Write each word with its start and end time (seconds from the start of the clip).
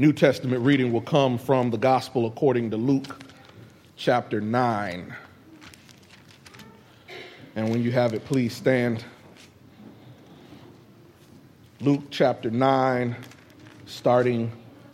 New 0.00 0.14
Testament 0.14 0.64
reading 0.64 0.94
will 0.94 1.02
come 1.02 1.36
from 1.36 1.68
the 1.68 1.76
Gospel 1.76 2.24
according 2.24 2.70
to 2.70 2.78
Luke 2.78 3.22
chapter 3.96 4.40
9. 4.40 5.14
And 7.54 7.68
when 7.68 7.82
you 7.82 7.92
have 7.92 8.14
it, 8.14 8.24
please 8.24 8.56
stand. 8.56 9.04
Luke 11.82 12.04
chapter 12.08 12.50
9, 12.50 13.14
starting 13.84 14.50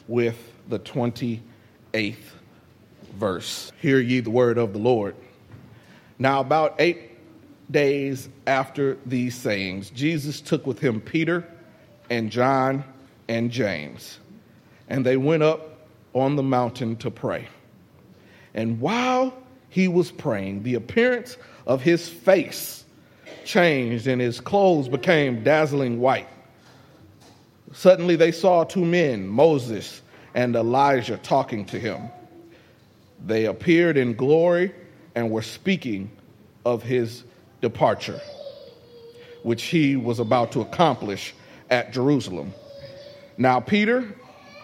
with 0.08 0.53
the 0.69 0.80
28th 0.80 2.16
verse. 3.14 3.70
Hear 3.80 4.00
ye 4.00 4.18
the 4.18 4.30
word 4.30 4.58
of 4.58 4.72
the 4.72 4.80
Lord. 4.80 5.14
Now, 6.18 6.40
about 6.40 6.74
eight 6.80 7.12
days 7.70 8.28
after 8.48 8.98
these 9.06 9.36
sayings, 9.36 9.90
Jesus 9.90 10.40
took 10.40 10.66
with 10.66 10.80
him 10.80 11.00
Peter 11.00 11.48
and 12.10 12.28
John 12.28 12.82
and 13.28 13.52
James, 13.52 14.18
and 14.88 15.04
they 15.04 15.16
went 15.16 15.42
up 15.42 15.88
on 16.14 16.37
the 16.37 16.42
mountain 16.42 16.97
to 16.97 17.11
pray. 17.11 17.47
And 18.55 18.80
while 18.80 19.37
he 19.69 19.88
was 19.88 20.11
praying, 20.11 20.62
the 20.62 20.74
appearance 20.74 21.37
of 21.66 21.83
his 21.83 22.09
face 22.09 22.84
changed, 23.45 24.06
and 24.06 24.20
his 24.20 24.41
clothes 24.41 24.88
became 24.88 25.42
dazzling 25.42 26.01
white. 26.01 26.28
Suddenly 27.73 28.16
they 28.16 28.33
saw 28.33 28.64
two 28.64 28.84
men, 28.84 29.27
Moses 29.27 30.01
and 30.34 30.56
Elijah, 30.56 31.19
talking 31.19 31.64
to 31.66 31.78
him. 31.78 32.09
They 33.25 33.47
appeared 33.47 33.97
in 33.97 34.14
glory 34.14 34.75
and 35.14 35.30
were 35.30 35.42
speaking 35.42 36.11
of 36.64 36.83
his 36.83 37.25
departure, 37.61 38.20
which 39.42 39.64
he 39.64 39.97
was 39.97 40.19
about 40.19 40.53
to 40.53 40.61
accomplish 40.61 41.34
at 41.70 41.92
Jerusalem. 41.92 42.53
Now, 43.39 43.61
Peter 43.61 44.14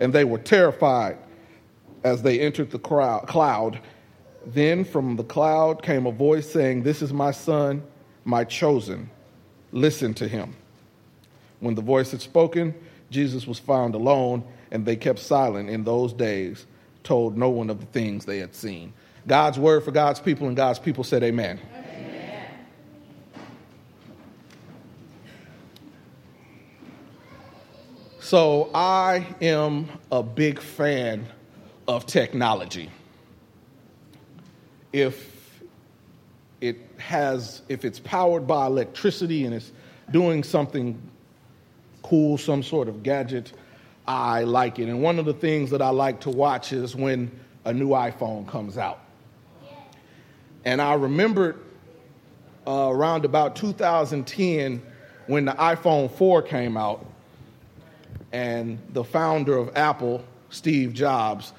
and 0.00 0.12
they 0.12 0.24
were 0.24 0.38
terrified 0.38 1.18
as 2.04 2.22
they 2.22 2.40
entered 2.40 2.70
the 2.70 2.78
cloud. 2.78 3.80
Then 4.46 4.84
from 4.84 5.16
the 5.16 5.24
cloud 5.24 5.82
came 5.82 6.06
a 6.06 6.12
voice 6.12 6.50
saying, 6.50 6.82
This 6.82 7.02
is 7.02 7.12
my 7.12 7.30
son, 7.30 7.82
my 8.24 8.44
chosen. 8.44 9.10
Listen 9.70 10.12
to 10.14 10.28
him. 10.28 10.54
When 11.60 11.74
the 11.74 11.82
voice 11.82 12.10
had 12.10 12.20
spoken, 12.20 12.74
Jesus 13.10 13.46
was 13.46 13.58
found 13.58 13.94
alone, 13.94 14.44
and 14.70 14.84
they 14.84 14.96
kept 14.96 15.20
silent 15.20 15.70
in 15.70 15.84
those 15.84 16.12
days, 16.12 16.66
told 17.04 17.36
no 17.36 17.50
one 17.50 17.70
of 17.70 17.78
the 17.78 17.86
things 17.86 18.24
they 18.24 18.38
had 18.38 18.54
seen. 18.54 18.92
God's 19.26 19.58
word 19.58 19.84
for 19.84 19.92
God's 19.92 20.18
people, 20.18 20.48
and 20.48 20.56
God's 20.56 20.78
people 20.78 21.04
said, 21.04 21.22
Amen. 21.22 21.60
Amen. 21.70 21.81
So, 28.32 28.70
I 28.74 29.26
am 29.42 29.90
a 30.10 30.22
big 30.22 30.58
fan 30.58 31.26
of 31.86 32.06
technology. 32.06 32.90
If 34.90 35.60
it 36.62 36.78
has, 36.96 37.60
if 37.68 37.84
it's 37.84 38.00
powered 38.00 38.46
by 38.46 38.68
electricity 38.68 39.44
and 39.44 39.54
it's 39.54 39.70
doing 40.10 40.42
something 40.44 40.98
cool, 42.02 42.38
some 42.38 42.62
sort 42.62 42.88
of 42.88 43.02
gadget, 43.02 43.52
I 44.08 44.44
like 44.44 44.78
it. 44.78 44.88
And 44.88 45.02
one 45.02 45.18
of 45.18 45.26
the 45.26 45.34
things 45.34 45.68
that 45.68 45.82
I 45.82 45.90
like 45.90 46.20
to 46.20 46.30
watch 46.30 46.72
is 46.72 46.96
when 46.96 47.30
a 47.66 47.74
new 47.74 47.88
iPhone 47.88 48.48
comes 48.48 48.78
out. 48.78 49.00
And 50.64 50.80
I 50.80 50.94
remembered 50.94 51.58
uh, 52.66 52.88
around 52.90 53.26
about 53.26 53.56
2010 53.56 54.82
when 55.26 55.44
the 55.44 55.52
iPhone 55.52 56.10
4 56.10 56.40
came 56.40 56.78
out, 56.78 57.11
and 58.32 58.78
the 58.92 59.04
founder 59.04 59.56
of 59.56 59.76
Apple, 59.76 60.24
Steve 60.50 60.92
Jobs, 60.92 61.52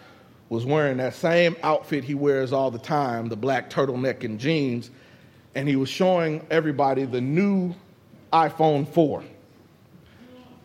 was 0.49 0.65
wearing 0.65 0.97
that 0.97 1.13
same 1.13 1.55
outfit 1.63 2.03
he 2.03 2.13
wears 2.13 2.53
all 2.53 2.69
the 2.69 2.79
time 2.79 3.29
the 3.29 3.35
black 3.35 3.69
turtleneck 3.69 4.23
and 4.23 4.39
jeans 4.39 4.91
and 5.55 5.67
he 5.67 5.75
was 5.75 5.89
showing 5.89 6.45
everybody 6.49 7.05
the 7.05 7.21
new 7.21 7.73
iPhone 8.31 8.87
4. 8.87 9.23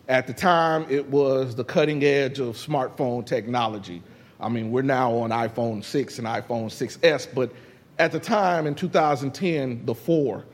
At 0.07 0.25
the 0.25 0.33
time, 0.33 0.87
it 0.89 1.07
was 1.09 1.55
the 1.55 1.63
cutting 1.63 2.03
edge 2.03 2.39
of 2.39 2.55
smartphone 2.55 3.25
technology. 3.25 4.01
I 4.39 4.49
mean, 4.49 4.71
we're 4.71 4.81
now 4.81 5.13
on 5.13 5.29
iPhone 5.29 5.83
6 5.83 6.17
and 6.17 6.27
iPhone 6.27 6.67
6S, 6.67 7.27
but 7.33 7.51
at 7.99 8.11
the 8.11 8.19
time 8.19 8.65
in 8.65 8.73
2010, 8.73 9.85
the 9.85 9.93
4 9.93 10.45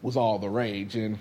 was 0.00 0.16
all 0.16 0.38
the 0.38 0.48
rage. 0.48 0.96
And 0.96 1.18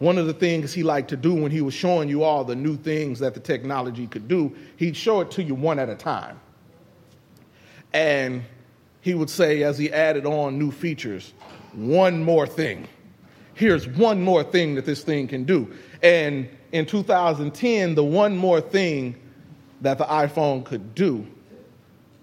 one 0.00 0.16
of 0.16 0.26
the 0.26 0.32
things 0.32 0.72
he 0.72 0.82
liked 0.82 1.10
to 1.10 1.16
do 1.16 1.34
when 1.34 1.50
he 1.50 1.60
was 1.60 1.74
showing 1.74 2.08
you 2.08 2.24
all 2.24 2.42
the 2.42 2.56
new 2.56 2.74
things 2.74 3.18
that 3.18 3.34
the 3.34 3.40
technology 3.40 4.06
could 4.06 4.28
do, 4.28 4.56
he'd 4.78 4.96
show 4.96 5.20
it 5.20 5.30
to 5.32 5.42
you 5.42 5.54
one 5.54 5.78
at 5.78 5.90
a 5.90 5.94
time. 5.94 6.40
And 7.92 8.42
he 9.02 9.12
would 9.12 9.28
say, 9.28 9.62
as 9.62 9.76
he 9.76 9.92
added 9.92 10.24
on 10.24 10.58
new 10.58 10.70
features, 10.70 11.34
one 11.74 12.24
more 12.24 12.46
thing. 12.46 12.88
Here's 13.52 13.86
one 13.86 14.22
more 14.22 14.42
thing 14.42 14.74
that 14.76 14.86
this 14.86 15.02
thing 15.02 15.28
can 15.28 15.44
do. 15.44 15.70
And 16.02 16.48
in 16.72 16.86
2010, 16.86 17.94
the 17.94 18.02
one 18.02 18.38
more 18.38 18.62
thing 18.62 19.16
that 19.82 19.98
the 19.98 20.04
iPhone 20.04 20.64
could 20.64 20.94
do 20.94 21.26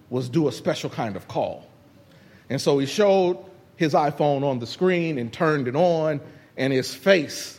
was 0.09 0.29
do 0.29 0.47
a 0.47 0.51
special 0.51 0.89
kind 0.89 1.15
of 1.15 1.27
call. 1.27 1.67
And 2.49 2.59
so 2.59 2.79
he 2.79 2.87
showed 2.87 3.37
his 3.75 3.93
iPhone 3.93 4.43
on 4.43 4.57
the 4.57 4.65
screen 4.65 5.19
and 5.19 5.31
turned 5.31 5.67
it 5.67 5.75
on, 5.75 6.21
and 6.55 6.73
his 6.73 6.91
face 6.91 7.57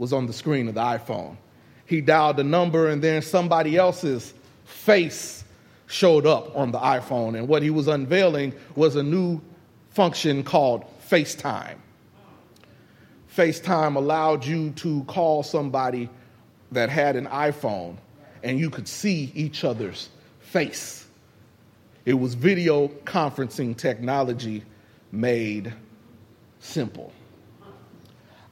was 0.00 0.14
on 0.14 0.26
the 0.26 0.32
screen 0.32 0.66
of 0.66 0.72
the 0.74 0.80
iPhone. 0.80 1.36
He 1.84 2.00
dialed 2.00 2.38
the 2.38 2.44
number, 2.44 2.88
and 2.88 3.02
then 3.02 3.20
somebody 3.20 3.76
else's 3.76 4.32
face 4.64 5.44
showed 5.88 6.24
up 6.24 6.56
on 6.56 6.72
the 6.72 6.78
iPhone. 6.78 7.36
And 7.36 7.46
what 7.46 7.62
he 7.62 7.68
was 7.68 7.86
unveiling 7.86 8.54
was 8.76 8.96
a 8.96 9.02
new 9.02 9.42
function 9.90 10.42
called 10.42 10.86
FaceTime. 11.10 11.76
FaceTime 13.36 13.96
allowed 13.96 14.46
you 14.46 14.70
to 14.70 15.04
call 15.04 15.42
somebody 15.42 16.08
that 16.72 16.88
had 16.88 17.14
an 17.14 17.26
iPhone 17.26 17.96
and 18.42 18.58
you 18.58 18.70
could 18.70 18.88
see 18.88 19.30
each 19.34 19.64
other's 19.64 20.08
face. 20.40 21.06
It 22.06 22.14
was 22.14 22.32
video 22.32 22.88
conferencing 23.04 23.76
technology 23.76 24.64
made 25.12 25.74
simple. 26.60 27.12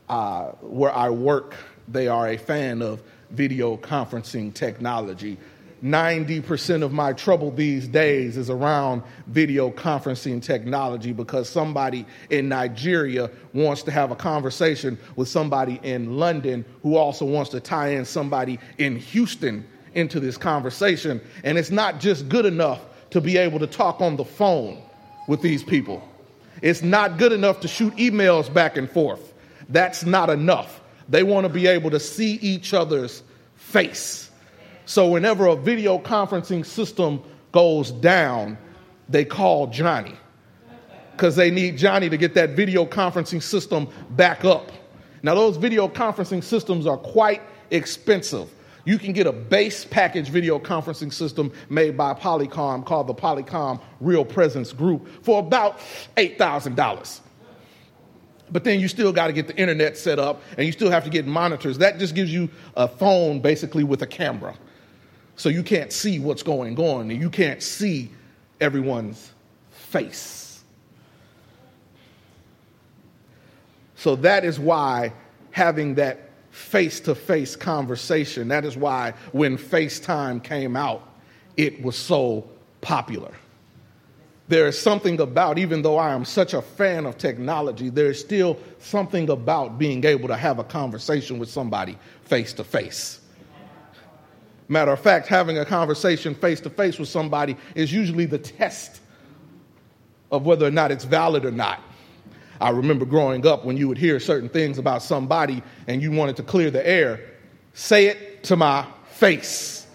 Uh, 0.08 0.52
where 0.62 0.92
I 0.92 1.10
work, 1.10 1.54
they 1.86 2.08
are 2.08 2.28
a 2.28 2.36
fan 2.36 2.80
of 2.80 3.02
video 3.30 3.76
conferencing 3.76 4.54
technology. 4.54 5.36
90% 5.82 6.82
of 6.82 6.92
my 6.92 7.12
trouble 7.12 7.50
these 7.50 7.86
days 7.86 8.36
is 8.36 8.50
around 8.50 9.02
video 9.28 9.70
conferencing 9.70 10.42
technology 10.42 11.12
because 11.12 11.48
somebody 11.48 12.04
in 12.30 12.48
Nigeria 12.48 13.30
wants 13.52 13.82
to 13.84 13.90
have 13.92 14.10
a 14.10 14.16
conversation 14.16 14.98
with 15.14 15.28
somebody 15.28 15.78
in 15.84 16.16
London 16.18 16.64
who 16.82 16.96
also 16.96 17.24
wants 17.24 17.50
to 17.50 17.60
tie 17.60 17.88
in 17.88 18.04
somebody 18.04 18.58
in 18.78 18.96
Houston 18.96 19.64
into 19.94 20.18
this 20.18 20.36
conversation. 20.36 21.20
And 21.44 21.56
it's 21.56 21.70
not 21.70 22.00
just 22.00 22.28
good 22.28 22.46
enough 22.46 22.84
to 23.10 23.20
be 23.20 23.36
able 23.36 23.58
to 23.60 23.66
talk 23.66 24.00
on 24.00 24.16
the 24.16 24.24
phone 24.24 24.82
with 25.28 25.42
these 25.42 25.62
people, 25.62 26.06
it's 26.62 26.82
not 26.82 27.18
good 27.18 27.32
enough 27.32 27.60
to 27.60 27.68
shoot 27.68 27.94
emails 27.96 28.52
back 28.52 28.76
and 28.76 28.90
forth. 28.90 29.27
That's 29.68 30.04
not 30.04 30.30
enough. 30.30 30.80
They 31.08 31.22
want 31.22 31.46
to 31.46 31.52
be 31.52 31.66
able 31.66 31.90
to 31.90 32.00
see 32.00 32.34
each 32.34 32.74
other's 32.74 33.22
face. 33.54 34.30
So 34.84 35.08
whenever 35.08 35.46
a 35.46 35.56
video 35.56 35.98
conferencing 35.98 36.64
system 36.64 37.22
goes 37.52 37.90
down, 37.90 38.56
they 39.08 39.24
call 39.24 39.66
Johnny 39.68 40.14
because 41.12 41.34
they 41.34 41.50
need 41.50 41.76
Johnny 41.76 42.08
to 42.08 42.16
get 42.16 42.34
that 42.34 42.50
video 42.50 42.86
conferencing 42.86 43.42
system 43.42 43.88
back 44.10 44.44
up. 44.44 44.70
Now, 45.22 45.34
those 45.34 45.56
video 45.56 45.88
conferencing 45.88 46.44
systems 46.44 46.86
are 46.86 46.96
quite 46.96 47.42
expensive. 47.70 48.48
You 48.84 48.98
can 48.98 49.12
get 49.12 49.26
a 49.26 49.32
base 49.32 49.84
package 49.84 50.28
video 50.28 50.58
conferencing 50.60 51.12
system 51.12 51.52
made 51.68 51.96
by 51.96 52.14
Polycom 52.14 52.86
called 52.86 53.08
the 53.08 53.14
Polycom 53.14 53.80
Real 54.00 54.24
Presence 54.24 54.72
Group 54.72 55.08
for 55.24 55.40
about 55.40 55.80
$8,000. 56.16 57.20
But 58.50 58.64
then 58.64 58.80
you 58.80 58.88
still 58.88 59.12
got 59.12 59.26
to 59.26 59.32
get 59.32 59.46
the 59.46 59.56
internet 59.56 59.96
set 59.96 60.18
up 60.18 60.42
and 60.56 60.66
you 60.66 60.72
still 60.72 60.90
have 60.90 61.04
to 61.04 61.10
get 61.10 61.26
monitors. 61.26 61.78
That 61.78 61.98
just 61.98 62.14
gives 62.14 62.32
you 62.32 62.48
a 62.76 62.88
phone 62.88 63.40
basically 63.40 63.84
with 63.84 64.02
a 64.02 64.06
camera. 64.06 64.54
So 65.36 65.48
you 65.48 65.62
can't 65.62 65.92
see 65.92 66.18
what's 66.18 66.42
going 66.42 66.78
on 66.78 67.10
and 67.10 67.20
you 67.20 67.30
can't 67.30 67.62
see 67.62 68.10
everyone's 68.60 69.32
face. 69.70 70.62
So 73.94 74.16
that 74.16 74.44
is 74.44 74.58
why 74.58 75.12
having 75.50 75.94
that 75.96 76.30
face 76.50 77.00
to 77.00 77.14
face 77.14 77.56
conversation, 77.56 78.48
that 78.48 78.64
is 78.64 78.76
why 78.76 79.14
when 79.32 79.58
FaceTime 79.58 80.42
came 80.42 80.76
out, 80.76 81.08
it 81.56 81.82
was 81.82 81.96
so 81.96 82.48
popular. 82.80 83.32
There 84.48 84.66
is 84.66 84.78
something 84.78 85.20
about, 85.20 85.58
even 85.58 85.82
though 85.82 85.98
I 85.98 86.14
am 86.14 86.24
such 86.24 86.54
a 86.54 86.62
fan 86.62 87.04
of 87.04 87.18
technology, 87.18 87.90
there 87.90 88.06
is 88.06 88.18
still 88.18 88.58
something 88.78 89.28
about 89.28 89.78
being 89.78 90.04
able 90.04 90.28
to 90.28 90.36
have 90.36 90.58
a 90.58 90.64
conversation 90.64 91.38
with 91.38 91.50
somebody 91.50 91.98
face 92.24 92.54
to 92.54 92.64
face. 92.64 93.20
Matter 94.68 94.92
of 94.92 95.00
fact, 95.00 95.28
having 95.28 95.58
a 95.58 95.66
conversation 95.66 96.34
face 96.34 96.60
to 96.60 96.70
face 96.70 96.98
with 96.98 97.08
somebody 97.08 97.56
is 97.74 97.92
usually 97.92 98.24
the 98.24 98.38
test 98.38 99.00
of 100.30 100.46
whether 100.46 100.66
or 100.66 100.70
not 100.70 100.90
it's 100.90 101.04
valid 101.04 101.44
or 101.44 101.50
not. 101.50 101.80
I 102.60 102.70
remember 102.70 103.04
growing 103.04 103.46
up 103.46 103.64
when 103.64 103.76
you 103.76 103.86
would 103.88 103.98
hear 103.98 104.18
certain 104.18 104.48
things 104.48 104.78
about 104.78 105.02
somebody 105.02 105.62
and 105.86 106.02
you 106.02 106.10
wanted 106.10 106.36
to 106.36 106.42
clear 106.42 106.70
the 106.70 106.86
air, 106.86 107.20
say 107.74 108.06
it 108.06 108.44
to 108.44 108.56
my 108.56 108.86
face. 109.12 109.86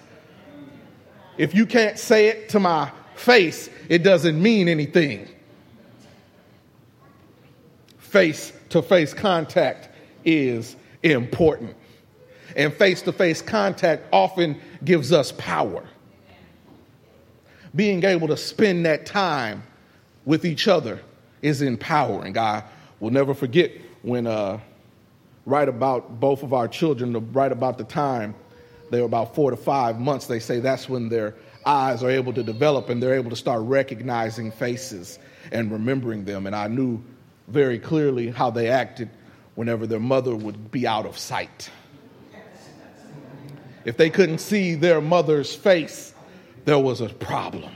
If 1.38 1.56
you 1.56 1.66
can't 1.66 1.98
say 1.98 2.28
it 2.28 2.50
to 2.50 2.60
my 2.60 2.92
face, 3.16 3.70
it 3.90 4.00
doesn't 4.04 4.42
mean 4.42 4.68
anything. 4.68 5.28
Face 7.98 8.54
to 8.70 8.82
face 8.82 9.14
contact 9.14 9.90
is 10.24 10.76
important. 11.02 11.76
And 12.56 12.74
face 12.74 13.02
to 13.04 13.12
face 13.12 13.42
contact 13.42 14.04
often 14.12 14.60
gives 14.84 15.12
us 15.12 15.32
power. 15.34 15.84
Being 17.76 18.04
able 18.04 18.28
to 18.28 18.38
spend 18.38 18.86
that 18.86 19.06
time 19.06 19.64
with 20.26 20.46
each 20.46 20.68
other 20.68 21.02
is 21.42 21.62
empowering. 21.62 22.38
I 22.38 22.64
will 23.00 23.10
never 23.10 23.34
forget 23.34 23.72
when, 24.04 24.28
uh, 24.28 24.60
right 25.46 25.68
about 25.68 26.20
both 26.20 26.44
of 26.44 26.54
our 26.54 26.68
children, 26.68 27.32
right 27.34 27.52
about 27.52 27.78
the 27.78 27.84
time 27.84 28.36
they 28.94 29.00
were 29.00 29.08
about 29.08 29.34
four 29.34 29.50
to 29.50 29.58
five 29.58 30.00
months, 30.00 30.28
they 30.28 30.40
say 30.40 30.60
that's 30.60 30.88
when 30.88 31.10
their 31.10 31.34
eyes 31.66 32.04
are 32.04 32.10
able 32.10 32.34
to 32.34 32.44
develop 32.44 32.90
and 32.90 33.02
they're 33.02 33.16
able 33.16 33.30
to 33.30 33.36
start 33.36 33.62
recognizing 33.64 34.52
faces 34.52 35.20
and 35.52 35.72
remembering 35.72 36.26
them. 36.26 36.48
And 36.48 36.56
I 36.56 36.68
knew 36.68 37.02
very 37.48 37.80
clearly 37.80 38.30
how 38.30 38.50
they 38.50 38.70
acted 38.70 39.10
whenever 39.56 39.86
their 39.86 40.00
mother 40.00 40.36
would 40.36 40.72
be 40.72 40.88
out 40.88 41.06
of 41.06 41.18
sight. 41.18 41.70
If 43.86 43.98
they 43.98 44.10
couldn't 44.10 44.40
see 44.40 44.76
their 44.76 45.02
mother's 45.02 45.54
face, 45.54 46.14
there 46.66 46.80
was 46.80 47.02
a 47.02 47.10
problem. 47.10 47.72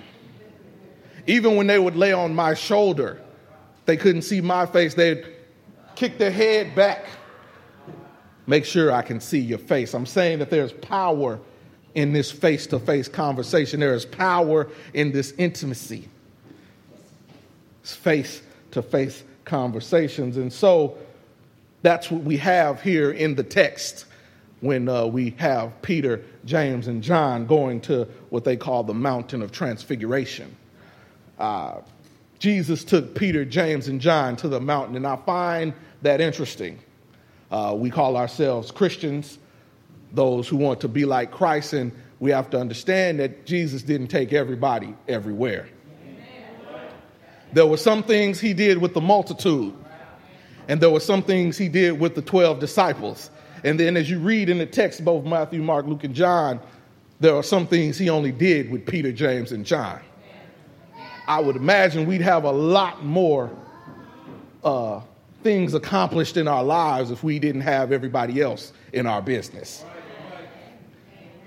Even 1.28 1.58
when 1.58 1.68
they 1.68 1.78
would 1.78 1.98
lay 1.98 2.14
on 2.14 2.34
my 2.34 2.54
shoulder, 2.54 3.22
they 3.86 3.98
couldn't 3.98 4.22
see 4.22 4.40
my 4.40 4.66
face. 4.66 4.94
They'd 4.94 5.26
kick 5.96 6.18
their 6.18 6.32
head 6.32 6.74
back. 6.76 7.06
Make 8.46 8.64
sure 8.64 8.94
I 8.94 9.02
can 9.02 9.20
see 9.20 9.40
your 9.40 9.58
face. 9.58 9.94
I'm 9.94 10.06
saying 10.06 10.40
that 10.40 10.50
there's 10.50 10.72
power 10.72 11.40
in 11.98 12.14
this 12.14 12.32
face 12.32 12.68
to 12.68 12.78
face 12.78 13.08
conversation, 13.08 13.80
there 13.80 13.96
is 13.96 14.06
power 14.06 14.68
in 14.94 15.12
this 15.12 15.34
intimacy. 15.40 16.08
Face 17.82 18.44
to 18.70 18.84
face 18.84 19.24
conversations. 19.46 20.38
And 20.38 20.54
so 20.54 20.96
that's 21.82 22.12
what 22.12 22.22
we 22.22 22.38
have 22.38 22.84
here 22.84 23.10
in 23.10 23.34
the 23.34 23.44
text 23.44 24.06
when 24.60 24.88
uh, 24.88 25.08
we 25.08 25.32
have 25.38 25.82
Peter, 25.82 26.24
James, 26.46 26.88
and 26.88 27.02
John 27.02 27.48
going 27.48 27.82
to 27.82 28.08
what 28.30 28.44
they 28.44 28.58
call 28.58 28.84
the 28.84 28.94
mountain 28.94 29.42
of 29.42 29.52
transfiguration. 29.52 30.56
Uh, 31.40 31.78
Jesus 32.38 32.84
took 32.84 33.16
Peter, 33.16 33.44
James, 33.44 33.88
and 33.88 34.00
John 34.00 34.36
to 34.36 34.48
the 34.48 34.62
mountain, 34.62 34.98
and 34.98 35.08
I 35.08 35.16
find 35.16 35.74
that 36.04 36.22
interesting. 36.22 36.78
Uh, 37.50 37.74
we 37.76 37.90
call 37.90 38.18
ourselves 38.18 38.70
Christians, 38.70 39.40
those 40.12 40.48
who 40.48 40.58
want 40.58 40.82
to 40.82 40.88
be 40.88 41.06
like 41.06 41.32
Christ, 41.32 41.74
and 41.74 41.92
we 42.20 42.32
have 42.32 42.50
to 42.52 42.60
understand 42.60 43.20
that 43.20 43.46
Jesus 43.46 43.84
didn't 43.84 44.08
take 44.08 44.34
everybody 44.34 44.96
everywhere. 45.08 45.68
There 47.54 47.66
were 47.66 47.78
some 47.78 48.04
things 48.04 48.40
he 48.40 48.54
did 48.54 48.78
with 48.78 48.94
the 48.94 49.02
multitude, 49.02 49.74
and 50.68 50.82
there 50.82 50.90
were 50.90 51.00
some 51.00 51.22
things 51.22 51.58
he 51.58 51.70
did 51.70 52.00
with 52.00 52.16
the 52.16 52.22
12 52.22 52.60
disciples. 52.60 53.30
And 53.64 53.80
then 53.80 53.98
as 53.98 54.10
you 54.10 54.20
read 54.20 54.50
in 54.50 54.58
the 54.58 54.66
text, 54.66 55.04
both 55.04 55.26
Matthew, 55.26 55.62
Mark, 55.62 55.86
Luke, 55.86 56.04
and 56.04 56.14
John, 56.14 56.60
there 57.20 57.36
are 57.36 57.44
some 57.44 57.66
things 57.66 57.98
he 57.98 58.10
only 58.10 58.32
did 58.32 58.70
with 58.70 58.86
Peter, 58.86 59.12
James, 59.12 59.52
and 59.52 59.66
John. 59.66 60.00
I 61.28 61.40
would 61.40 61.56
imagine 61.56 62.06
we'd 62.06 62.22
have 62.22 62.44
a 62.44 62.52
lot 62.52 63.04
more 63.04 63.50
uh, 64.64 65.02
things 65.44 65.74
accomplished 65.74 66.38
in 66.38 66.48
our 66.48 66.64
lives 66.64 67.12
if 67.12 67.24
we 67.24 67.40
didn't 67.40 67.62
have 67.62 67.92
everybody 67.92 68.42
else 68.42 68.74
in 68.94 69.06
our 69.06 69.22
business. 69.22 69.84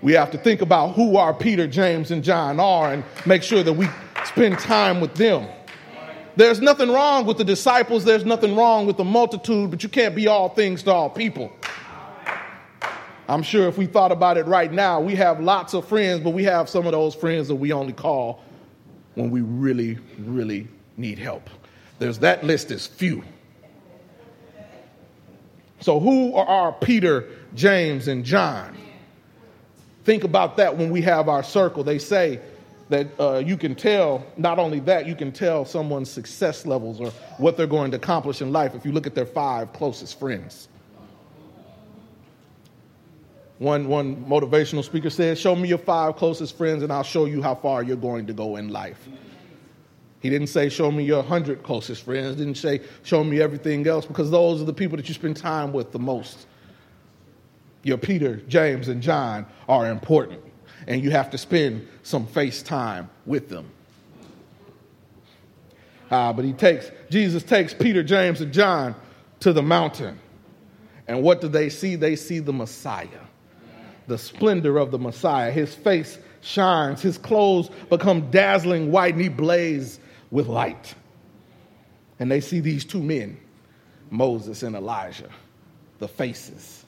We 0.02 0.12
have 0.14 0.30
to 0.30 0.38
think 0.38 0.62
about 0.62 0.94
who 0.94 1.16
our 1.16 1.34
Peter, 1.34 1.66
James, 1.66 2.10
and 2.10 2.24
John 2.24 2.58
are 2.58 2.92
and 2.92 3.04
make 3.26 3.42
sure 3.42 3.62
that 3.62 3.72
we 3.72 3.88
spend 4.24 4.58
time 4.58 5.00
with 5.00 5.14
them. 5.14 5.46
There's 6.36 6.60
nothing 6.60 6.90
wrong 6.90 7.26
with 7.26 7.36
the 7.38 7.44
disciples, 7.44 8.04
there's 8.04 8.24
nothing 8.24 8.56
wrong 8.56 8.86
with 8.86 8.96
the 8.96 9.04
multitude, 9.04 9.70
but 9.70 9.82
you 9.82 9.88
can't 9.88 10.14
be 10.14 10.26
all 10.26 10.48
things 10.48 10.82
to 10.84 10.92
all 10.92 11.10
people. 11.10 11.52
I'm 13.28 13.42
sure 13.42 13.68
if 13.68 13.78
we 13.78 13.86
thought 13.86 14.10
about 14.10 14.38
it 14.38 14.46
right 14.46 14.72
now, 14.72 15.00
we 15.00 15.14
have 15.16 15.40
lots 15.40 15.74
of 15.74 15.86
friends, 15.86 16.20
but 16.20 16.30
we 16.30 16.44
have 16.44 16.68
some 16.68 16.86
of 16.86 16.92
those 16.92 17.14
friends 17.14 17.48
that 17.48 17.54
we 17.56 17.72
only 17.72 17.92
call 17.92 18.42
when 19.14 19.30
we 19.30 19.40
really, 19.40 19.98
really 20.18 20.66
need 20.96 21.18
help. 21.18 21.48
There's 21.98 22.18
that 22.20 22.42
list 22.42 22.70
is 22.70 22.86
few. 22.86 23.22
So, 25.80 26.00
who 26.00 26.34
are 26.34 26.46
our 26.46 26.72
Peter, 26.72 27.28
James, 27.54 28.08
and 28.08 28.24
John? 28.24 28.76
Think 30.10 30.24
about 30.24 30.56
that 30.56 30.76
when 30.76 30.90
we 30.90 31.02
have 31.02 31.28
our 31.28 31.44
circle. 31.44 31.84
They 31.84 32.00
say 32.00 32.40
that 32.88 33.06
uh, 33.20 33.36
you 33.46 33.56
can 33.56 33.76
tell, 33.76 34.26
not 34.36 34.58
only 34.58 34.80
that, 34.80 35.06
you 35.06 35.14
can 35.14 35.30
tell 35.30 35.64
someone's 35.64 36.10
success 36.10 36.66
levels 36.66 37.00
or 37.00 37.12
what 37.38 37.56
they're 37.56 37.68
going 37.68 37.92
to 37.92 37.96
accomplish 37.96 38.42
in 38.42 38.50
life 38.50 38.74
if 38.74 38.84
you 38.84 38.90
look 38.90 39.06
at 39.06 39.14
their 39.14 39.24
five 39.24 39.72
closest 39.72 40.18
friends. 40.18 40.66
One, 43.58 43.86
one 43.86 44.24
motivational 44.24 44.82
speaker 44.82 45.10
said, 45.10 45.38
Show 45.38 45.54
me 45.54 45.68
your 45.68 45.78
five 45.78 46.16
closest 46.16 46.58
friends 46.58 46.82
and 46.82 46.92
I'll 46.92 47.04
show 47.04 47.26
you 47.26 47.40
how 47.40 47.54
far 47.54 47.84
you're 47.84 47.94
going 47.94 48.26
to 48.26 48.32
go 48.32 48.56
in 48.56 48.68
life. 48.70 49.06
He 50.18 50.28
didn't 50.28 50.48
say, 50.48 50.70
Show 50.70 50.90
me 50.90 51.04
your 51.04 51.22
hundred 51.22 51.62
closest 51.62 52.02
friends, 52.02 52.34
didn't 52.34 52.56
say, 52.56 52.80
Show 53.04 53.22
me 53.22 53.40
everything 53.40 53.86
else, 53.86 54.06
because 54.06 54.32
those 54.32 54.60
are 54.60 54.64
the 54.64 54.72
people 54.72 54.96
that 54.96 55.06
you 55.06 55.14
spend 55.14 55.36
time 55.36 55.72
with 55.72 55.92
the 55.92 56.00
most. 56.00 56.48
Your 57.82 57.98
Peter, 57.98 58.36
James, 58.48 58.88
and 58.88 59.02
John 59.02 59.46
are 59.68 59.90
important, 59.90 60.40
and 60.86 61.02
you 61.02 61.10
have 61.10 61.30
to 61.30 61.38
spend 61.38 61.88
some 62.02 62.26
face 62.26 62.62
time 62.62 63.08
with 63.26 63.48
them. 63.48 63.70
Uh, 66.10 66.32
but 66.32 66.44
he 66.44 66.52
takes, 66.52 66.90
Jesus 67.08 67.42
takes 67.42 67.72
Peter, 67.72 68.02
James, 68.02 68.40
and 68.40 68.52
John 68.52 68.94
to 69.40 69.52
the 69.52 69.62
mountain. 69.62 70.18
And 71.06 71.22
what 71.22 71.40
do 71.40 71.48
they 71.48 71.70
see? 71.70 71.96
They 71.96 72.16
see 72.16 72.40
the 72.40 72.52
Messiah 72.52 73.08
the 74.10 74.18
splendor 74.18 74.76
of 74.76 74.90
the 74.90 74.98
Messiah. 74.98 75.50
His 75.50 75.74
face 75.74 76.18
shines, 76.42 77.00
his 77.00 77.16
clothes 77.16 77.70
become 77.88 78.30
dazzling 78.30 78.90
white, 78.90 79.14
and 79.14 79.22
he 79.22 79.28
blazes 79.28 80.00
with 80.30 80.48
light. 80.48 80.94
And 82.18 82.30
they 82.30 82.40
see 82.40 82.60
these 82.60 82.84
two 82.84 83.02
men, 83.02 83.38
Moses 84.10 84.62
and 84.62 84.76
Elijah, 84.76 85.30
the 86.00 86.08
faces. 86.08 86.79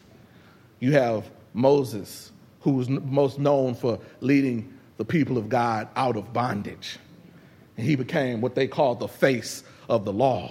You 0.83 0.91
have 0.95 1.31
Moses, 1.55 2.33
who 2.63 2.73
was 2.73 2.89
most 2.89 3.39
known 3.39 3.77
for 3.77 4.01
leading 4.19 4.77
the 4.97 5.05
people 5.05 5.39
of 5.39 5.49
God 5.49 5.87
out 5.95 6.17
of 6.17 6.33
bondage. 6.33 6.99
And 7.77 7.87
he 7.87 7.95
became 7.95 8.41
what 8.41 8.57
they 8.57 8.67
call 8.67 8.97
the 8.97 9.07
face 9.07 9.63
of 9.89 10.05
the 10.05 10.13
law. 10.13 10.51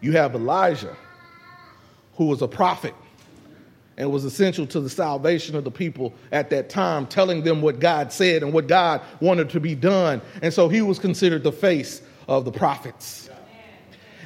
You 0.00 0.12
have 0.12 0.36
Elijah, 0.36 0.96
who 2.14 2.26
was 2.26 2.42
a 2.42 2.46
prophet 2.46 2.94
and 3.96 4.12
was 4.12 4.24
essential 4.24 4.68
to 4.68 4.80
the 4.80 4.88
salvation 4.88 5.56
of 5.56 5.64
the 5.64 5.72
people 5.72 6.14
at 6.30 6.48
that 6.50 6.70
time, 6.70 7.08
telling 7.08 7.42
them 7.42 7.62
what 7.62 7.80
God 7.80 8.12
said 8.12 8.44
and 8.44 8.52
what 8.52 8.68
God 8.68 9.00
wanted 9.18 9.50
to 9.50 9.58
be 9.58 9.74
done. 9.74 10.22
And 10.42 10.54
so 10.54 10.68
he 10.68 10.80
was 10.80 11.00
considered 11.00 11.42
the 11.42 11.50
face 11.50 12.02
of 12.28 12.44
the 12.44 12.52
prophets. 12.52 13.30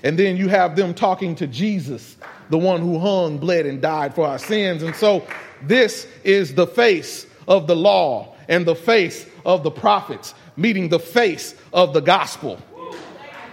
And 0.02 0.18
then 0.18 0.36
you 0.36 0.48
have 0.48 0.76
them 0.76 0.92
talking 0.92 1.34
to 1.36 1.46
Jesus, 1.46 2.18
the 2.50 2.58
one 2.58 2.80
who 2.80 2.98
hung, 2.98 3.38
bled, 3.38 3.66
and 3.66 3.80
died 3.80 4.14
for 4.14 4.26
our 4.26 4.38
sins. 4.38 4.82
And 4.82 4.94
so 4.94 5.26
this 5.62 6.06
is 6.22 6.54
the 6.54 6.66
face 6.66 7.26
of 7.48 7.66
the 7.66 7.76
law 7.76 8.34
and 8.48 8.66
the 8.66 8.74
face 8.74 9.26
of 9.44 9.62
the 9.62 9.70
prophets, 9.70 10.34
meeting 10.56 10.88
the 10.88 10.98
face 10.98 11.54
of 11.72 11.92
the 11.92 12.00
gospel. 12.00 12.60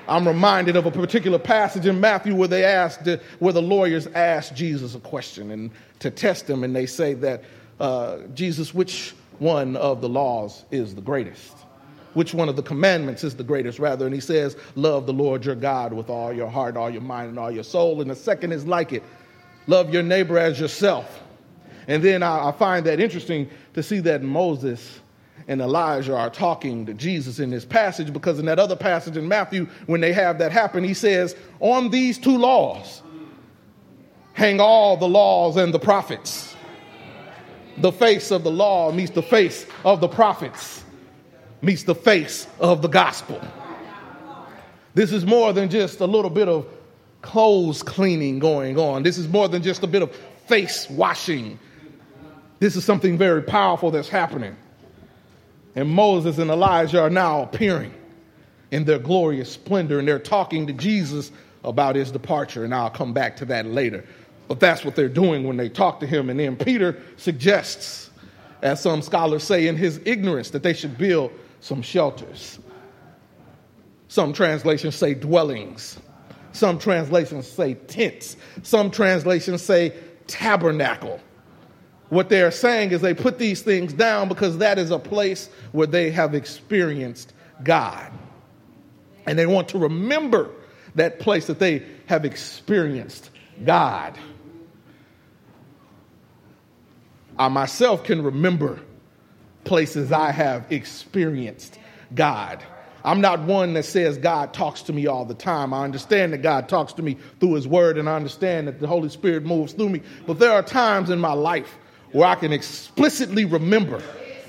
I'm 0.07 0.27
reminded 0.27 0.75
of 0.75 0.86
a 0.86 0.91
particular 0.91 1.39
passage 1.39 1.86
in 1.86 2.01
Matthew 2.01 2.36
where 2.36 2.48
they 2.48 2.65
asked, 2.65 3.07
where 3.39 3.53
the 3.53 3.62
lawyers 3.62 4.07
asked 4.07 4.55
Jesus 4.55 4.95
a 4.95 5.00
question 5.00 5.51
and 5.51 5.71
to 6.00 6.12
test 6.12 6.50
him, 6.50 6.63
and 6.63 6.75
they 6.75 6.86
say 6.86 7.13
that 7.15 7.43
uh, 7.79 8.17
Jesus, 8.33 8.74
which 8.74 9.13
one 9.39 9.75
of 9.77 10.01
the 10.01 10.10
laws 10.10 10.65
is 10.69 10.95
the 10.95 11.01
greatest? 11.01 11.55
Which 12.13 12.34
one 12.34 12.50
of 12.50 12.56
the 12.56 12.63
commandments 12.63 13.24
is 13.24 13.36
the 13.36 13.44
greatest, 13.44 13.80
rather? 13.80 14.06
And 14.06 14.13
he 14.13 14.22
says, 14.22 14.58
Love 14.75 15.06
the 15.06 15.13
Lord 15.13 15.46
your 15.46 15.56
God 15.56 15.94
with 15.94 16.10
all 16.10 16.34
your 16.34 16.50
heart, 16.50 16.75
all 16.75 16.89
your 16.89 17.01
mind, 17.01 17.30
and 17.30 17.39
all 17.39 17.51
your 17.51 17.63
soul. 17.63 18.01
And 18.01 18.10
the 18.10 18.15
second 18.15 18.51
is 18.51 18.65
like 18.65 18.94
it 18.94 19.03
love 19.68 19.94
your 19.94 20.03
neighbor 20.03 20.38
as 20.38 20.60
yourself. 20.60 21.22
And 21.88 22.03
then 22.03 22.24
I, 22.24 22.50
I 22.50 22.51
find 22.51 22.86
that 22.86 23.00
interesting 23.00 23.50
to 23.74 23.84
see 23.84 24.00
that 24.01 24.22
Moses 24.22 25.00
and 25.48 25.62
Elijah 25.62 26.15
are 26.15 26.30
talking 26.30 26.86
to 26.86 26.94
Jesus 26.94 27.39
in 27.39 27.50
this 27.50 27.65
passage 27.65 28.13
because 28.13 28.39
in 28.39 28.46
that 28.46 28.60
other 28.60 28.75
passage 28.75 29.18
in 29.18 29.27
Matthew, 29.27 29.68
when 29.88 30.01
they 30.01 30.13
have 30.13 30.38
that 30.39 30.51
happen, 30.51 30.84
he 30.84 30.94
says, 30.94 31.36
On 31.60 31.89
these 31.89 32.18
two 32.18 32.38
laws 32.38 33.01
hang 34.34 34.60
all 34.60 34.98
the 34.98 35.08
laws 35.08 35.58
and 35.58 35.74
the 35.74 35.80
prophets. 35.80 36.56
The 37.77 37.91
face 37.91 38.32
of 38.32 38.44
the 38.44 38.51
law 38.51 38.91
meets 38.91 39.12
the 39.12 39.24
face 39.24 39.65
of 39.84 40.01
the 40.01 40.08
prophets, 40.08 40.84
meets 41.62 41.84
the 41.84 41.96
face 41.96 42.48
of 42.60 42.82
the 42.82 42.88
gospel. 42.88 43.39
This 44.94 45.12
is 45.12 45.25
more 45.25 45.53
than 45.53 45.70
just 45.70 46.00
a 46.00 46.06
little 46.06 46.32
bit 46.32 46.48
of 46.48 46.68
clothes 47.22 47.84
cleaning 47.84 48.39
going 48.39 48.77
on. 48.77 49.03
This 49.03 49.18
is 49.18 49.27
more 49.27 49.48
than 49.48 49.62
just 49.62 49.84
a 49.84 49.88
bit 49.88 50.01
of 50.01 50.13
face 50.48 50.89
washing. 50.89 51.60
This 52.60 52.75
is 52.75 52.84
something 52.84 53.18
very 53.18 53.41
powerful 53.41 53.91
that's 53.91 54.10
happening. 54.10 54.56
And 55.75 55.89
Moses 55.89 56.38
and 56.38 56.51
Elijah 56.51 57.01
are 57.01 57.10
now 57.10 57.44
appearing 57.44 57.94
in 58.72 58.84
their 58.86 59.00
glorious 59.00 59.51
splendor, 59.51 60.00
and 60.00 60.08
they're 60.08 60.20
talking 60.20 60.68
to 60.68 60.74
Jesus 60.74 61.32
about 61.63 61.96
his 61.96 62.12
departure. 62.12 62.65
And 62.65 62.74
I'll 62.74 62.89
come 62.89 63.13
back 63.13 63.38
to 63.38 63.46
that 63.46 63.65
later. 63.65 64.03
But 64.48 64.60
that's 64.60 64.84
what 64.84 64.96
they're 64.96 65.08
doing 65.08 65.46
when 65.46 65.56
they 65.56 65.70
talk 65.70 66.01
to 66.01 66.08
him. 66.08 66.30
And 66.30 66.39
then 66.39 66.58
Peter 66.58 67.01
suggests, 67.15 68.10
as 68.62 68.82
some 68.82 69.01
scholars 69.01 69.44
say, 69.44 69.68
in 69.68 69.77
his 69.77 70.01
ignorance, 70.03 70.50
that 70.50 70.63
they 70.63 70.74
should 70.74 70.98
build 70.98 71.32
some 71.62 71.82
shelters. 71.82 72.60
Some 74.10 74.34
translations 74.34 74.96
say 74.96 75.13
dwellings. 75.13 75.98
Some 76.51 76.77
translations 76.77 77.48
say 77.48 77.75
tents. 77.75 78.36
Some 78.63 78.91
translations 78.91 79.62
say 79.62 79.94
tabernacle. 80.27 81.22
What 82.10 82.27
they're 82.27 82.51
saying 82.51 82.91
is 82.91 83.00
they 83.00 83.13
put 83.13 83.39
these 83.39 83.62
things 83.62 83.94
down 83.94 84.27
because 84.27 84.58
that 84.58 84.77
is 84.77 84.91
a 84.91 85.00
place 85.00 85.50
where 85.72 85.88
they 85.88 86.12
have 86.12 86.36
experienced 86.36 87.32
God. 87.63 88.12
And 89.25 89.39
they 89.39 89.46
want 89.46 89.70
to 89.70 89.77
remember 89.77 90.50
that 90.96 91.20
place 91.20 91.48
that 91.48 91.60
they 91.60 91.86
have 92.08 92.25
experienced 92.25 93.30
God. 93.63 94.18
I 97.39 97.48
myself 97.48 98.03
can 98.03 98.22
remember 98.22 98.82
places 99.63 100.12
I 100.12 100.32
have 100.32 100.72
experienced 100.72 101.80
God. 102.13 102.63
I'm 103.03 103.22
not 103.22 103.39
one 103.41 103.74
that 103.74 103.86
says 103.86 104.18
God 104.18 104.53
talks 104.53 104.84
to 104.84 104.94
me 104.94 105.08
all 105.08 105.25
the 105.25 105.34
time. 105.34 105.74
I 105.74 105.84
understand 105.84 106.34
that 106.34 106.39
God 106.39 106.70
talks 106.70 106.94
to 106.94 107.01
me 107.01 107.18
through 107.39 107.56
His 107.56 107.68
Word, 107.68 107.98
and 107.98 108.08
I 108.08 108.15
understand 108.15 108.68
that 108.68 108.80
the 108.80 108.88
Holy 108.88 109.10
Spirit 109.10 109.44
moves 109.44 109.74
through 109.74 109.89
me. 109.89 110.01
But 110.27 110.39
there 110.39 110.51
are 110.51 110.62
times 110.62 111.10
in 111.10 111.20
my 111.20 111.34
life 111.34 111.77
where 112.12 112.27
I 112.27 112.36
can 112.36 112.51
explicitly 112.51 113.46
remember 113.46 114.01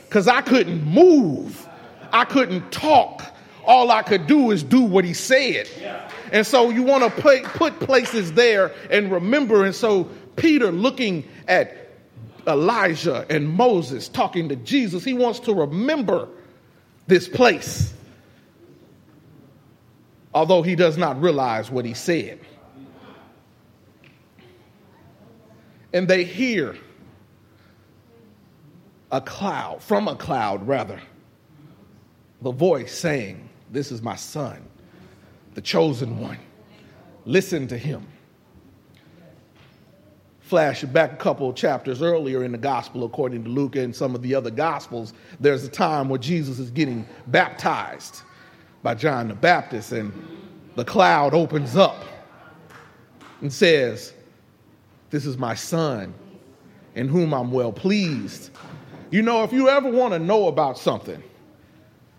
because 0.09 0.28
I 0.28 0.42
couldn't 0.42 0.85
move, 0.85 1.66
I 2.12 2.25
couldn't 2.25 2.71
talk. 2.71 3.25
All 3.64 3.92
I 3.92 4.02
could 4.02 4.26
do 4.26 4.50
is 4.50 4.62
do 4.62 4.83
what 4.83 5.04
He 5.04 5.14
said. 5.14 5.69
And 6.33 6.47
so 6.47 6.71
you 6.71 6.83
want 6.83 7.04
to 7.04 7.23
put, 7.23 7.78
places 7.78 8.33
there 8.33 8.73
and 8.90 9.11
remember. 9.11 9.64
And 9.64 9.75
so 9.75 10.09
Peter, 10.37 10.73
looking 10.73 11.25
at 11.47 11.81
Elijah 12.46 13.26
and 13.30 13.49
Moses 13.49 14.08
talking 14.08 14.49
to 14.49 14.56
Jesus, 14.56 15.04
he 15.04 15.14
wants 15.14 15.40
to 15.40 15.54
remember 15.54 16.28
this 17.06 17.28
place, 17.28 17.92
although 20.34 20.62
he 20.62 20.75
does 20.75 20.96
not 20.96 21.20
realize 21.20 21.70
what 21.70 21.84
he 21.84 21.94
said. 21.94 22.40
And 25.92 26.08
they 26.08 26.25
hear 26.25 26.76
a 29.11 29.20
cloud, 29.20 29.82
from 29.82 30.08
a 30.08 30.16
cloud 30.16 30.66
rather, 30.66 31.00
the 32.40 32.50
voice 32.50 32.96
saying, 32.96 33.49
This 33.70 33.92
is 33.92 34.02
my 34.02 34.16
son, 34.16 34.62
the 35.54 35.61
chosen 35.61 36.18
one. 36.18 36.38
Listen 37.25 37.68
to 37.68 37.78
him 37.78 38.06
flash 40.52 40.82
back 40.82 41.14
a 41.14 41.16
couple 41.16 41.49
of 41.49 41.56
chapters 41.56 42.02
earlier 42.02 42.44
in 42.44 42.52
the 42.52 42.59
gospel, 42.59 43.04
according 43.04 43.42
to 43.42 43.49
Luke 43.49 43.75
and 43.75 43.97
some 43.97 44.14
of 44.14 44.21
the 44.21 44.35
other 44.35 44.50
gospels, 44.50 45.14
there's 45.40 45.64
a 45.64 45.68
time 45.71 46.11
where 46.11 46.18
Jesus 46.18 46.59
is 46.59 46.71
getting 46.71 47.06
baptized 47.28 48.21
by 48.82 48.94
John 48.94 49.28
the 49.28 49.35
Baptist, 49.35 49.92
and 49.92 50.12
the 50.76 50.85
cloud 50.85 51.32
opens 51.32 51.75
up 51.75 52.04
and 53.40 53.50
says, 53.50 54.12
This 55.09 55.25
is 55.25 55.38
my 55.38 55.54
son 55.54 56.12
in 56.97 57.09
whom 57.09 57.32
I'm 57.32 57.50
well 57.50 57.73
pleased. 57.73 58.50
You 59.11 59.23
know, 59.23 59.44
if 59.44 59.54
you 59.54 59.71
ever 59.71 59.90
want 59.90 60.12
to 60.12 60.18
know 60.18 60.49
about 60.49 60.76
something, 60.76 61.23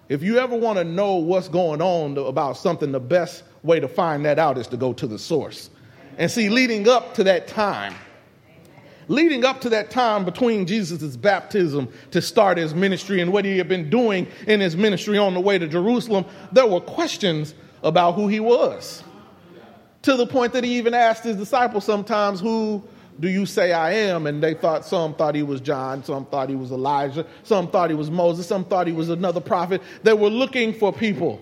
if 0.09 0.23
you 0.23 0.39
ever 0.39 0.55
want 0.55 0.79
to 0.79 0.83
know 0.83 1.17
what's 1.17 1.49
going 1.49 1.83
on 1.83 2.17
about 2.17 2.57
something, 2.57 2.91
the 2.91 2.99
best 2.99 3.43
way 3.61 3.79
to 3.79 3.87
find 3.87 4.25
that 4.25 4.39
out 4.39 4.57
is 4.57 4.65
to 4.69 4.77
go 4.77 4.91
to 4.93 5.05
the 5.05 5.19
source. 5.19 5.69
And 6.17 6.31
see, 6.31 6.49
leading 6.49 6.89
up 6.89 7.13
to 7.13 7.23
that 7.25 7.47
time, 7.47 7.93
leading 9.07 9.45
up 9.45 9.61
to 9.61 9.69
that 9.69 9.89
time 9.89 10.25
between 10.25 10.65
Jesus' 10.65 11.15
baptism 11.15 11.89
to 12.11 12.21
start 12.21 12.57
his 12.57 12.73
ministry 12.73 13.21
and 13.21 13.31
what 13.31 13.45
he 13.45 13.57
had 13.57 13.67
been 13.67 13.89
doing 13.89 14.27
in 14.47 14.59
his 14.59 14.75
ministry 14.75 15.17
on 15.17 15.33
the 15.33 15.39
way 15.39 15.57
to 15.57 15.67
Jerusalem, 15.67 16.25
there 16.51 16.67
were 16.67 16.81
questions 16.81 17.53
about 17.83 18.15
who 18.15 18.27
he 18.27 18.39
was. 18.39 19.03
To 20.03 20.15
the 20.15 20.27
point 20.27 20.53
that 20.53 20.63
he 20.63 20.77
even 20.77 20.93
asked 20.93 21.23
his 21.23 21.37
disciples 21.37 21.85
sometimes, 21.85 22.39
Who 22.39 22.83
do 23.19 23.29
you 23.29 23.45
say 23.45 23.71
I 23.71 23.93
am? 23.93 24.27
And 24.27 24.41
they 24.41 24.53
thought, 24.53 24.85
some 24.85 25.13
thought 25.13 25.35
he 25.35 25.43
was 25.43 25.61
John, 25.61 26.03
some 26.03 26.25
thought 26.25 26.49
he 26.49 26.55
was 26.55 26.71
Elijah, 26.71 27.25
some 27.43 27.69
thought 27.69 27.89
he 27.89 27.95
was 27.95 28.09
Moses, 28.09 28.47
some 28.47 28.65
thought 28.65 28.87
he 28.87 28.93
was 28.93 29.09
another 29.09 29.39
prophet. 29.39 29.81
They 30.03 30.13
were 30.13 30.29
looking 30.29 30.73
for 30.73 30.91
people 30.91 31.39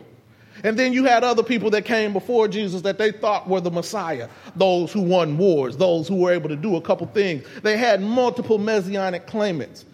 and 0.64 0.78
then 0.78 0.94
you 0.94 1.06
had 1.06 1.24
other 1.24 1.44
people 1.44 1.70
that 1.72 1.86
came 1.86 2.14
before 2.14 2.48
Jesus 2.48 2.82
that 2.82 2.98
they 2.98 3.12
thought 3.12 3.48
were 3.48 3.62
the 3.62 3.72
Messiah, 3.72 4.30
those 4.56 4.92
who 4.92 5.02
won 5.02 5.38
wars, 5.38 5.78
those 5.78 6.08
who 6.08 6.16
were 6.16 6.32
able 6.32 6.50
to 6.50 6.56
do 6.56 6.76
a 6.76 6.82
couple 6.82 7.08
things. 7.08 7.46
They 7.64 7.78
had 7.78 8.02
multiple 8.02 8.58
messianic 8.58 9.28
claimants. 9.28 9.86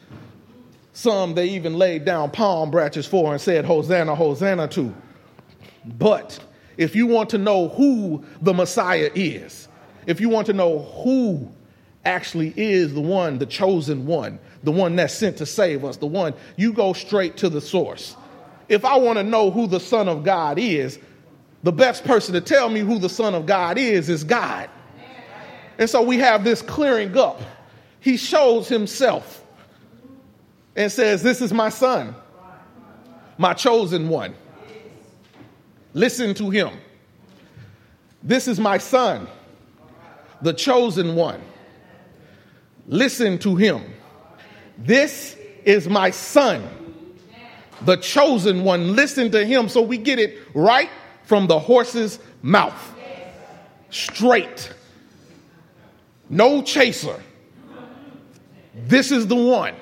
Some 0.94 1.36
they 1.36 1.48
even 1.50 1.76
laid 1.76 2.06
down 2.06 2.32
palm 2.32 2.72
branches 2.72 3.06
for 3.06 3.32
and 3.32 3.40
said, 3.40 3.66
Hosanna, 3.66 4.16
Hosanna 4.16 4.68
to. 4.70 4.94
But 5.86 6.40
if 6.76 6.96
you 6.96 7.08
want 7.08 7.30
to 7.30 7.38
know 7.38 7.70
who 7.70 8.26
the 8.42 8.54
Messiah 8.54 9.12
is, 9.16 9.68
if 10.06 10.20
you 10.20 10.30
want 10.30 10.48
to 10.48 10.54
know 10.54 10.80
who 10.80 11.52
actually 12.04 12.54
is 12.58 12.94
the 12.94 13.02
one, 13.02 13.38
the 13.38 13.46
chosen 13.46 14.06
one, 14.06 14.40
the 14.64 14.72
one 14.72 14.96
that's 14.96 15.14
sent 15.14 15.38
to 15.38 15.46
save 15.46 15.86
us, 15.86 15.98
the 15.98 16.08
one, 16.08 16.34
you 16.56 16.74
go 16.74 16.94
straight 16.94 17.38
to 17.38 17.50
the 17.50 17.62
source 17.62 18.16
if 18.70 18.84
I 18.84 18.98
want 18.98 19.18
to 19.18 19.24
know 19.24 19.52
who 19.52 19.68
the 19.68 19.80
Son 19.80 20.10
of 20.10 20.24
God 20.24 20.60
is, 20.60 21.00
the 21.64 21.72
best 21.72 22.04
person 22.04 22.34
to 22.34 22.42
tell 22.42 22.70
me 22.70 22.82
who 22.82 23.00
the 23.00 23.10
Son 23.10 23.34
of 23.34 23.46
God 23.46 23.78
is 23.78 24.10
is 24.10 24.24
God. 24.24 24.70
And 25.78 25.90
so 25.90 26.02
we 26.02 26.18
have 26.20 26.44
this 26.44 26.62
clearing 26.62 27.16
up. 27.18 27.42
He 28.00 28.18
shows 28.18 28.68
himself 28.68 29.44
and 30.76 30.92
says, 30.92 31.24
This 31.24 31.42
is 31.42 31.54
my 31.54 31.70
son, 31.70 32.16
my 33.38 33.54
chosen 33.54 34.10
one. 34.10 34.36
Listen 35.94 36.34
to 36.36 36.50
him. 36.50 36.72
This 38.24 38.48
is 38.48 38.60
my 38.60 38.78
son, 38.78 39.28
the 40.42 40.54
chosen 40.54 41.16
one. 41.16 41.42
Listen 42.88 43.38
to 43.40 43.56
him. 43.56 43.84
This 44.78 45.38
is 45.66 45.88
my 45.88 46.12
son 46.12 46.87
the 47.82 47.98
chosen 47.98 48.64
one. 48.64 48.96
Listen 48.96 49.32
to 49.32 49.46
him. 49.46 49.70
So 49.70 49.82
we 49.82 49.98
get 49.98 50.20
it 50.20 50.38
right 50.54 50.90
from 51.24 51.48
the 51.48 51.60
horse's 51.60 52.20
mouth. 52.42 52.96
Straight. 53.90 54.74
No 56.30 56.62
chaser. 56.62 57.22
This 58.74 59.12
is 59.12 59.28
the 59.28 59.36
one. 59.36 59.76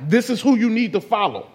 This 0.00 0.30
is 0.30 0.40
who 0.40 0.56
you 0.56 0.70
need 0.70 0.92
to 0.92 1.00
follow. 1.00 1.50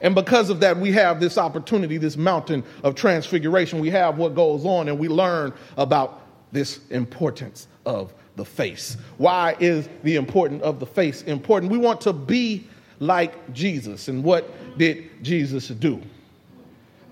And 0.00 0.14
because 0.14 0.50
of 0.50 0.60
that, 0.60 0.76
we 0.76 0.92
have 0.92 1.18
this 1.18 1.38
opportunity, 1.38 1.96
this 1.96 2.16
mountain 2.16 2.62
of 2.82 2.94
transfiguration. 2.94 3.80
We 3.80 3.90
have 3.90 4.18
what 4.18 4.34
goes 4.34 4.66
on, 4.66 4.88
and 4.88 4.98
we 4.98 5.08
learn 5.08 5.54
about 5.78 6.20
this 6.52 6.80
importance 6.90 7.66
of 7.86 8.12
the 8.36 8.44
face. 8.44 8.96
Why 9.16 9.56
is 9.60 9.88
the 10.02 10.16
importance 10.16 10.62
of 10.62 10.78
the 10.78 10.86
face 10.86 11.22
important? 11.22 11.72
We 11.72 11.78
want 11.78 12.02
to 12.02 12.12
be 12.12 12.66
like 12.98 13.52
Jesus. 13.52 14.08
And 14.08 14.22
what 14.24 14.78
did 14.78 15.10
Jesus 15.22 15.68
do? 15.68 16.02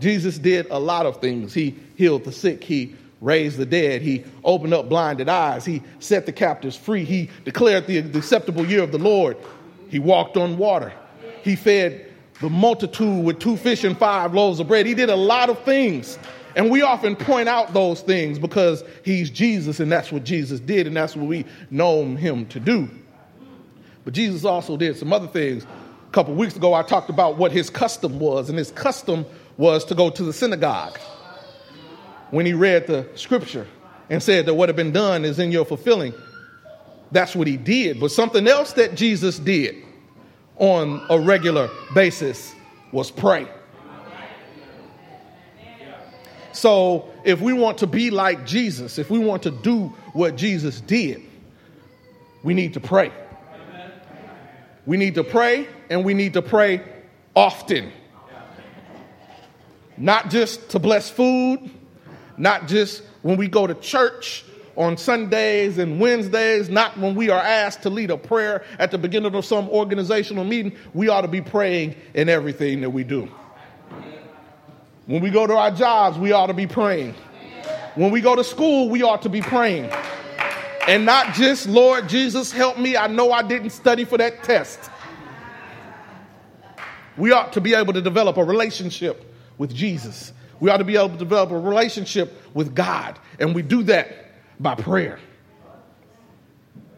Jesus 0.00 0.38
did 0.38 0.66
a 0.70 0.78
lot 0.78 1.06
of 1.06 1.20
things. 1.20 1.54
He 1.54 1.76
healed 1.96 2.24
the 2.24 2.32
sick, 2.32 2.64
he 2.64 2.96
raised 3.20 3.56
the 3.56 3.66
dead, 3.66 4.02
he 4.02 4.24
opened 4.42 4.74
up 4.74 4.88
blinded 4.88 5.28
eyes, 5.28 5.64
he 5.64 5.80
set 6.00 6.26
the 6.26 6.32
captives 6.32 6.76
free, 6.76 7.04
he 7.04 7.30
declared 7.44 7.86
the 7.86 7.98
acceptable 7.98 8.66
year 8.66 8.82
of 8.82 8.90
the 8.90 8.98
Lord, 8.98 9.36
he 9.88 10.00
walked 10.00 10.36
on 10.36 10.58
water, 10.58 10.92
He 11.44 11.54
fed 11.54 12.12
the 12.40 12.50
multitude 12.50 13.24
with 13.24 13.38
two 13.38 13.56
fish 13.56 13.84
and 13.84 13.96
five 13.96 14.34
loaves 14.34 14.58
of 14.58 14.66
bread. 14.66 14.86
He 14.86 14.94
did 14.94 15.10
a 15.10 15.16
lot 15.16 15.48
of 15.48 15.62
things. 15.64 16.18
And 16.56 16.70
we 16.70 16.82
often 16.82 17.14
point 17.16 17.48
out 17.48 17.72
those 17.72 18.00
things 18.00 18.38
because 18.38 18.84
he's 19.04 19.30
Jesus 19.30 19.80
and 19.80 19.90
that's 19.90 20.12
what 20.12 20.24
Jesus 20.24 20.60
did 20.60 20.86
and 20.86 20.96
that's 20.96 21.16
what 21.16 21.26
we 21.26 21.46
know 21.70 22.04
him 22.16 22.46
to 22.46 22.60
do. 22.60 22.90
But 24.04 24.14
Jesus 24.14 24.44
also 24.44 24.76
did 24.76 24.96
some 24.96 25.12
other 25.12 25.28
things. 25.28 25.64
A 25.64 26.12
couple 26.12 26.34
weeks 26.34 26.56
ago, 26.56 26.74
I 26.74 26.82
talked 26.82 27.10
about 27.10 27.38
what 27.38 27.52
his 27.52 27.70
custom 27.70 28.18
was, 28.18 28.48
and 28.48 28.58
his 28.58 28.70
custom 28.70 29.24
was 29.56 29.84
to 29.86 29.94
go 29.94 30.10
to 30.10 30.22
the 30.22 30.32
synagogue 30.32 30.98
when 32.30 32.46
he 32.46 32.52
read 32.52 32.86
the 32.86 33.08
scripture 33.14 33.66
and 34.10 34.22
said 34.22 34.46
that 34.46 34.54
what 34.54 34.68
had 34.68 34.76
been 34.76 34.92
done 34.92 35.24
is 35.24 35.38
in 35.38 35.52
your 35.52 35.64
fulfilling. 35.64 36.12
That's 37.12 37.36
what 37.36 37.46
he 37.46 37.56
did. 37.56 38.00
But 38.00 38.10
something 38.10 38.48
else 38.48 38.72
that 38.74 38.94
Jesus 38.94 39.38
did 39.38 39.76
on 40.56 41.04
a 41.08 41.18
regular 41.18 41.70
basis 41.94 42.54
was 42.90 43.10
pray. 43.10 43.46
So, 46.52 47.08
if 47.24 47.40
we 47.40 47.54
want 47.54 47.78
to 47.78 47.86
be 47.86 48.10
like 48.10 48.44
Jesus, 48.44 48.98
if 48.98 49.08
we 49.10 49.18
want 49.18 49.42
to 49.44 49.50
do 49.50 49.86
what 50.12 50.36
Jesus 50.36 50.82
did, 50.82 51.22
we 52.42 52.52
need 52.52 52.74
to 52.74 52.80
pray. 52.80 53.10
We 54.84 54.96
need 54.96 55.14
to 55.14 55.24
pray, 55.24 55.68
and 55.90 56.04
we 56.04 56.14
need 56.14 56.32
to 56.34 56.42
pray 56.42 56.82
often. 57.34 57.92
Not 59.96 60.30
just 60.30 60.70
to 60.70 60.78
bless 60.78 61.08
food, 61.10 61.70
not 62.36 62.66
just 62.66 63.02
when 63.22 63.36
we 63.36 63.46
go 63.46 63.66
to 63.66 63.74
church 63.74 64.44
on 64.76 64.96
Sundays 64.96 65.78
and 65.78 66.00
Wednesdays, 66.00 66.68
not 66.68 66.98
when 66.98 67.14
we 67.14 67.30
are 67.30 67.40
asked 67.40 67.82
to 67.82 67.90
lead 67.90 68.10
a 68.10 68.16
prayer 68.16 68.64
at 68.78 68.90
the 68.90 68.98
beginning 68.98 69.34
of 69.34 69.44
some 69.44 69.68
organizational 69.68 70.44
meeting. 70.44 70.72
We 70.94 71.08
ought 71.08 71.20
to 71.20 71.28
be 71.28 71.42
praying 71.42 71.94
in 72.14 72.28
everything 72.28 72.80
that 72.80 72.90
we 72.90 73.04
do. 73.04 73.30
When 75.06 75.20
we 75.20 75.30
go 75.30 75.46
to 75.46 75.54
our 75.54 75.70
jobs, 75.70 76.18
we 76.18 76.32
ought 76.32 76.46
to 76.46 76.54
be 76.54 76.66
praying. 76.66 77.14
When 77.94 78.10
we 78.10 78.20
go 78.20 78.34
to 78.34 78.42
school, 78.42 78.88
we 78.88 79.02
ought 79.02 79.22
to 79.22 79.28
be 79.28 79.42
praying. 79.42 79.90
And 80.88 81.06
not 81.06 81.34
just, 81.34 81.68
Lord 81.68 82.08
Jesus, 82.08 82.50
help 82.50 82.78
me. 82.78 82.96
I 82.96 83.06
know 83.06 83.30
I 83.30 83.42
didn't 83.42 83.70
study 83.70 84.04
for 84.04 84.18
that 84.18 84.42
test. 84.42 84.78
We 87.16 87.30
ought 87.30 87.52
to 87.52 87.60
be 87.60 87.74
able 87.74 87.92
to 87.92 88.00
develop 88.00 88.36
a 88.36 88.44
relationship 88.44 89.32
with 89.58 89.72
Jesus. 89.74 90.32
We 90.60 90.70
ought 90.70 90.78
to 90.78 90.84
be 90.84 90.96
able 90.96 91.10
to 91.10 91.16
develop 91.16 91.50
a 91.50 91.58
relationship 91.58 92.32
with 92.54 92.74
God. 92.74 93.18
And 93.38 93.54
we 93.54 93.62
do 93.62 93.82
that 93.84 94.32
by 94.58 94.74
prayer. 94.74 95.18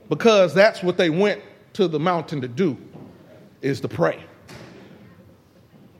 Because 0.08 0.54
that's 0.54 0.82
what 0.82 0.96
they 0.96 1.10
went 1.10 1.42
to 1.74 1.88
the 1.88 1.98
mountain 1.98 2.40
to 2.42 2.48
do, 2.48 2.78
is 3.60 3.80
to 3.80 3.88
pray. 3.88 4.22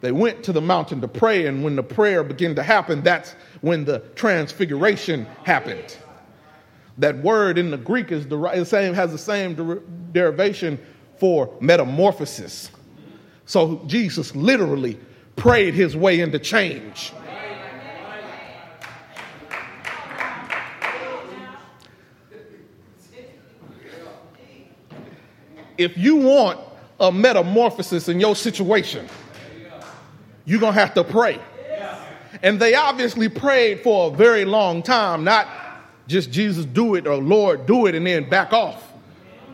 They 0.00 0.12
went 0.12 0.44
to 0.44 0.52
the 0.52 0.60
mountain 0.60 1.00
to 1.00 1.08
pray, 1.08 1.46
and 1.46 1.64
when 1.64 1.76
the 1.76 1.82
prayer 1.82 2.22
began 2.22 2.54
to 2.56 2.62
happen, 2.62 3.02
that's 3.02 3.32
when 3.62 3.84
the 3.84 4.00
transfiguration 4.14 5.24
happened. 5.44 5.96
That 6.98 7.18
word 7.18 7.58
in 7.58 7.70
the 7.70 7.76
Greek 7.76 8.12
is 8.12 8.26
the 8.28 8.64
same, 8.64 8.94
has 8.94 9.10
the 9.10 9.18
same 9.18 9.54
der- 9.54 9.80
derivation 10.12 10.78
for 11.18 11.52
metamorphosis. 11.60 12.70
So 13.46 13.82
Jesus 13.86 14.34
literally 14.34 14.98
prayed 15.36 15.74
his 15.74 15.96
way 15.96 16.20
into 16.20 16.38
change. 16.38 17.12
If 25.76 25.98
you 25.98 26.16
want 26.16 26.60
a 27.00 27.10
metamorphosis 27.10 28.08
in 28.08 28.20
your 28.20 28.36
situation, 28.36 29.08
you're 30.44 30.60
going 30.60 30.74
to 30.74 30.80
have 30.80 30.94
to 30.94 31.02
pray. 31.02 31.40
And 32.42 32.60
they 32.60 32.74
obviously 32.74 33.28
prayed 33.28 33.80
for 33.80 34.12
a 34.12 34.14
very 34.14 34.44
long 34.44 34.82
time, 34.82 35.24
not 35.24 35.48
just 36.06 36.30
Jesus 36.30 36.64
do 36.64 36.94
it 36.94 37.06
or 37.06 37.16
Lord 37.16 37.66
do 37.66 37.86
it 37.86 37.94
and 37.94 38.06
then 38.06 38.28
back 38.28 38.52
off. 38.52 38.92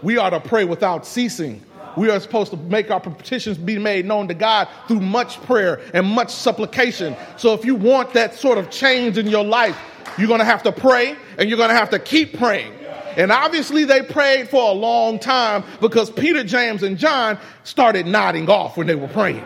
We 0.02 0.16
ought 0.16 0.30
to 0.30 0.40
pray 0.40 0.64
without 0.64 1.06
ceasing 1.06 1.62
we 1.96 2.10
are 2.10 2.20
supposed 2.20 2.50
to 2.52 2.56
make 2.56 2.90
our 2.90 3.00
petitions 3.00 3.58
be 3.58 3.78
made 3.78 4.06
known 4.06 4.28
to 4.28 4.34
God 4.34 4.68
through 4.86 5.00
much 5.00 5.40
prayer 5.42 5.80
and 5.92 6.06
much 6.06 6.30
supplication. 6.30 7.16
So 7.36 7.54
if 7.54 7.64
you 7.64 7.74
want 7.74 8.14
that 8.14 8.34
sort 8.34 8.58
of 8.58 8.70
change 8.70 9.18
in 9.18 9.26
your 9.26 9.44
life, 9.44 9.78
you're 10.18 10.28
going 10.28 10.40
to 10.40 10.44
have 10.44 10.62
to 10.64 10.72
pray 10.72 11.16
and 11.38 11.48
you're 11.48 11.58
going 11.58 11.70
to 11.70 11.74
have 11.74 11.90
to 11.90 11.98
keep 11.98 12.38
praying. 12.38 12.72
And 13.16 13.32
obviously, 13.32 13.84
they 13.84 14.02
prayed 14.02 14.48
for 14.48 14.70
a 14.70 14.72
long 14.72 15.18
time 15.18 15.64
because 15.80 16.10
Peter, 16.10 16.44
James, 16.44 16.84
and 16.84 16.96
John 16.96 17.38
started 17.64 18.06
nodding 18.06 18.48
off 18.48 18.76
when 18.76 18.86
they 18.86 18.94
were 18.94 19.08
praying. 19.08 19.44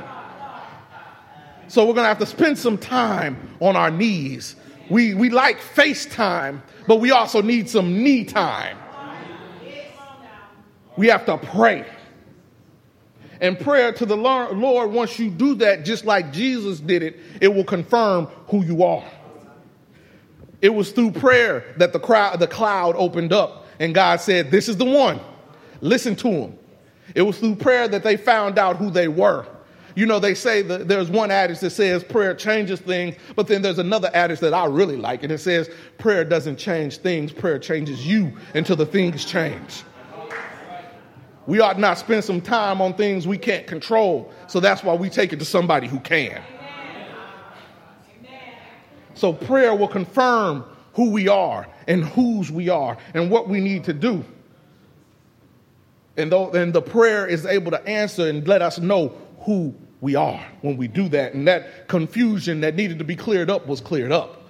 So, 1.69 1.87
we're 1.87 1.95
going 1.95 2.05
to 2.05 2.09
have 2.09 2.19
to 2.19 2.27
spend 2.27 2.59
some 2.59 2.77
time 2.77 3.57
on 3.61 3.75
our 3.75 3.91
knees. 3.91 4.55
We, 4.91 5.15
we 5.15 5.31
like 5.31 5.59
FaceTime, 5.59 6.61
but 6.87 6.97
we 6.97 7.11
also 7.11 7.43
need 7.43 7.69
some 7.69 8.03
knee 8.03 8.25
time. 8.25 8.79
We 10.97 11.09
have 11.09 11.27
to 11.27 11.39
pray 11.39 11.85
and 13.41 13.59
prayer 13.59 13.93
to 13.93 14.07
the 14.07 14.17
Lord, 14.17 14.91
once 14.91 15.19
you 15.19 15.31
do 15.31 15.55
that, 15.57 15.85
just 15.85 16.05
like 16.05 16.33
Jesus 16.33 16.81
did 16.81 17.03
it, 17.03 17.19
it 17.41 17.49
will 17.49 17.65
confirm 17.65 18.27
who 18.49 18.65
you 18.65 18.83
are. 18.83 19.05
It 20.63 20.71
was 20.71 20.93
through 20.93 21.11
prayer 21.13 21.75
that 21.77 21.93
the, 21.93 22.01
crowd, 22.01 22.41
the 22.41 22.47
cloud 22.47 22.95
opened 22.97 23.33
up 23.33 23.67
and 23.79 23.95
God 23.95 24.21
said, 24.21 24.51
This 24.51 24.69
is 24.69 24.79
the 24.79 24.87
one. 24.87 25.21
Listen 25.83 26.17
to 26.17 26.29
him. 26.29 26.59
It 27.15 27.23
was 27.23 27.39
through 27.39 27.57
prayer 27.57 27.87
that 27.87 28.03
they 28.03 28.17
found 28.17 28.59
out 28.59 28.77
who 28.77 28.91
they 28.91 29.09
were. 29.09 29.47
You 29.95 30.07
know, 30.07 30.19
they 30.19 30.35
say 30.35 30.63
that 30.63 30.89
there's 30.89 31.09
one 31.09 31.31
adage 31.31 31.61
that 31.61 31.71
says 31.71 32.03
prayer 32.03 32.35
changes 32.35 32.81
things, 32.81 33.15
but 33.37 33.47
then 33.47 33.63
there's 33.63 33.79
another 33.79 34.11
adage 34.13 34.41
that 34.41 34.53
I 34.53 34.67
really 34.67 34.97
like, 34.97 35.23
and 35.23 35.31
it 35.31 35.39
says 35.39 35.71
prayer 35.99 36.25
doesn't 36.25 36.57
change 36.57 36.99
things, 36.99 37.33
prayer 37.33 37.61
changes 37.61 38.05
you 38.07 38.37
until 38.55 38.75
the 38.75 38.87
things 38.87 39.25
change. 39.25 39.85
We 41.47 41.61
ought 41.61 41.79
not 41.79 41.99
spend 41.99 42.25
some 42.25 42.41
time 42.41 42.81
on 42.81 42.95
things 42.95 43.29
we 43.29 43.39
can't 43.39 43.67
control. 43.67 44.33
So 44.47 44.61
that's 44.61 44.83
why 44.83 44.95
we 44.95 45.11
take 45.11 45.33
it 45.33 45.39
to 45.41 45.45
somebody 45.45 45.87
who 45.87 46.01
can. 46.01 46.43
So 49.15 49.33
prayer 49.33 49.75
will 49.75 49.89
confirm 49.89 50.65
who 50.95 51.11
we 51.11 51.29
are 51.29 51.69
and 51.87 52.05
whose 52.05 52.51
we 52.51 52.69
are 52.69 52.97
and 53.13 53.31
what 53.31 53.49
we 53.49 53.61
need 53.61 53.85
to 53.85 53.93
do. 53.93 54.25
And 56.17 56.33
then 56.53 56.73
the 56.73 56.83
prayer 56.83 57.27
is 57.27 57.45
able 57.45 57.71
to 57.73 57.87
answer 57.87 58.29
and 58.29 58.47
let 58.49 58.63
us 58.63 58.79
know 58.79 59.13
who 59.45 59.75
we 60.01 60.15
are 60.15 60.45
when 60.63 60.77
we 60.77 60.89
do 60.89 61.09
that. 61.09 61.35
And 61.35 61.47
that 61.49 61.89
confusion 61.89 62.61
that 62.61 62.75
needed 62.75 62.99
to 62.99 63.05
be 63.05 63.17
cleared 63.17 63.51
up 63.51 63.67
was 63.67 63.81
cleared 63.81 64.13
up. 64.13 64.43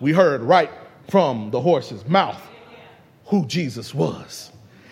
We 0.00 0.12
heard 0.12 0.42
right 0.42 0.70
from 1.08 1.50
the 1.50 1.60
horse's 1.60 2.06
mouth 2.06 2.40
who 3.26 3.46
Jesus 3.46 3.94
was. 3.94 4.50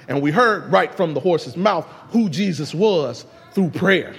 And 0.09 0.23
we 0.23 0.31
heard 0.31 0.71
right 0.71 0.95
from 0.95 1.15
the 1.15 1.21
horse's 1.21 1.57
mouth 1.57 1.87
who 2.11 2.29
Jesus 2.29 2.75
was 2.75 3.27
through 3.53 3.71
prayer. 3.71 4.15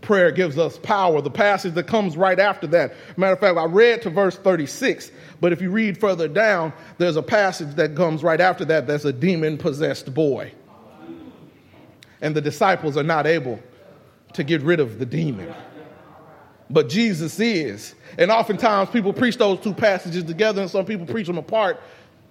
Prayer 0.00 0.30
gives 0.30 0.56
us 0.56 0.78
power. 0.78 1.20
The 1.20 1.30
passage 1.30 1.74
that 1.74 1.86
comes 1.86 2.16
right 2.16 2.38
after 2.38 2.66
that. 2.68 2.94
Matter 3.16 3.34
of 3.34 3.40
fact, 3.40 3.58
I 3.58 3.64
read 3.64 4.02
to 4.02 4.10
verse 4.10 4.36
36, 4.36 5.10
but 5.40 5.52
if 5.52 5.60
you 5.60 5.70
read 5.70 5.98
further 5.98 6.28
down, 6.28 6.72
there's 6.96 7.16
a 7.16 7.22
passage 7.22 7.74
that 7.76 7.94
comes 7.94 8.22
right 8.22 8.40
after 8.40 8.64
that 8.66 8.86
that's 8.86 9.04
a 9.04 9.12
demon 9.12 9.58
possessed 9.58 10.12
boy. 10.14 10.52
And 12.20 12.34
the 12.34 12.40
disciples 12.40 12.96
are 12.96 13.02
not 13.02 13.26
able 13.26 13.60
to 14.34 14.44
get 14.44 14.62
rid 14.62 14.80
of 14.80 14.98
the 14.98 15.06
demon. 15.06 15.52
But 16.70 16.88
Jesus 16.88 17.40
is. 17.40 17.94
And 18.18 18.30
oftentimes 18.30 18.90
people 18.90 19.12
preach 19.12 19.38
those 19.38 19.60
two 19.60 19.72
passages 19.72 20.24
together, 20.24 20.62
and 20.62 20.70
some 20.70 20.84
people 20.84 21.06
preach 21.06 21.26
them 21.26 21.38
apart 21.38 21.80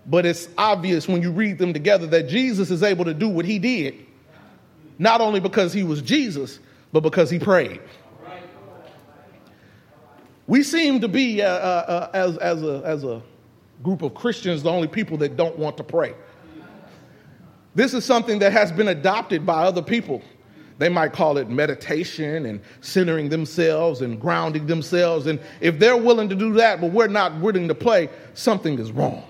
but 0.08 0.26
it's 0.26 0.48
obvious 0.58 1.08
when 1.08 1.22
you 1.22 1.32
read 1.32 1.58
them 1.58 1.74
together 1.74 2.08
that 2.08 2.30
Jesus 2.30 2.72
is 2.72 2.82
able 2.82 3.06
to 3.06 3.14
do 3.14 3.28
what 3.28 3.46
he 3.46 3.60
did, 3.60 4.06
not 4.98 5.20
only 5.20 5.42
because 5.42 5.74
he 5.74 5.84
was 5.84 6.02
Jesus, 6.02 6.60
but 6.94 7.02
because 7.02 7.30
he 7.30 7.38
prayed. 7.38 7.82
We 10.48 10.64
seem 10.64 11.02
to 11.02 11.10
be, 11.10 11.42
uh, 11.42 11.48
uh, 11.50 11.50
uh, 11.50 12.10
as, 12.14 12.38
as, 12.38 12.64
a, 12.64 12.82
as 12.86 13.04
a 13.04 13.22
group 13.84 14.02
of 14.02 14.16
Christians, 14.16 14.64
the 14.64 14.72
only 14.72 14.88
people 14.88 15.18
that 15.18 15.36
don't 15.36 15.60
want 15.60 15.76
to 15.76 15.84
pray. 15.84 16.14
This 17.78 17.94
is 17.94 18.04
something 18.04 18.40
that 18.40 18.52
has 18.52 18.72
been 18.72 18.90
adopted 18.90 19.46
by 19.46 19.64
other 19.64 19.82
people. 19.82 20.22
They 20.80 20.90
might 20.90 21.14
call 21.14 21.38
it 21.38 21.50
meditation 21.50 22.46
and 22.46 22.60
centering 22.82 23.30
themselves 23.30 24.02
and 24.02 24.20
grounding 24.20 24.68
themselves. 24.68 25.28
And 25.28 25.40
if 25.62 25.80
they're 25.80 25.98
willing 25.98 26.28
to 26.30 26.36
do 26.36 26.54
that, 26.56 26.82
but 26.82 26.92
we're 26.92 27.08
not 27.08 27.40
willing 27.40 27.68
to 27.70 27.76
play, 27.76 28.10
something 28.34 28.78
is 28.78 28.92
wrong 28.92 29.24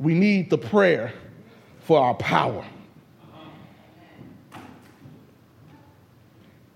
we 0.00 0.14
need 0.14 0.48
the 0.48 0.58
prayer 0.58 1.12
for 1.80 2.00
our 2.00 2.14
power. 2.14 2.64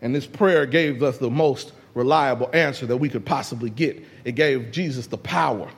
And 0.03 0.15
this 0.15 0.27
prayer 0.27 0.67
gave 0.67 1.03
us 1.03 1.17
the 1.17 1.31
most 1.31 1.73
reliable 1.95 2.51
answer 2.53 2.85
that 2.85 2.99
we 2.99 3.09
could 3.09 3.25
possibly 3.25 3.71
get. 3.71 4.05
It 4.25 4.33
gave 4.33 4.71
Jesus 4.71 5.07
the 5.07 5.17
power, 5.17 5.71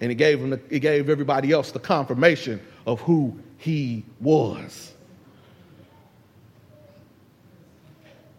and 0.00 0.12
it 0.12 0.14
gave, 0.16 0.40
him 0.40 0.50
the, 0.50 0.60
it 0.70 0.80
gave 0.80 1.08
everybody 1.08 1.52
else 1.52 1.72
the 1.72 1.78
confirmation 1.78 2.60
of 2.86 3.00
who 3.00 3.38
he 3.56 4.04
was. 4.20 4.92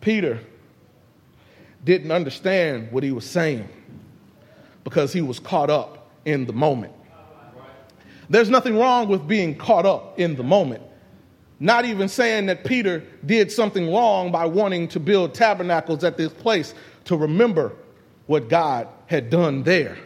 Peter 0.02 0.39
didn't 1.84 2.12
understand 2.12 2.91
what 2.91 3.04
he 3.04 3.12
was 3.12 3.26
saying 3.26 3.67
because 4.84 5.12
he 5.12 5.22
was 5.22 5.39
caught 5.39 5.69
up 5.69 6.10
in 6.26 6.45
the 6.45 6.54
moment. 6.54 6.93
There's 8.30 8.50
nothing 8.50 8.78
wrong 8.78 9.08
with 9.08 9.28
being 9.28 9.56
caught 9.56 9.86
up 9.86 10.19
in 10.19 10.36
the 10.36 10.43
moment. 10.43 10.84
Not 11.60 11.84
even 11.86 12.08
saying 12.08 12.45
that 12.45 12.63
Peter 12.63 13.04
did 13.26 13.52
something 13.52 13.91
wrong 13.91 14.32
by 14.32 14.45
wanting 14.45 14.88
to 14.89 15.00
build 15.00 15.34
tabernacles 15.34 16.04
at 16.04 16.15
this 16.15 16.32
place 16.32 16.74
to 17.06 17.17
remember 17.17 17.74
what 18.28 18.48
God 18.48 18.88
had 19.08 19.30
done 19.30 19.63
there. 19.63 19.98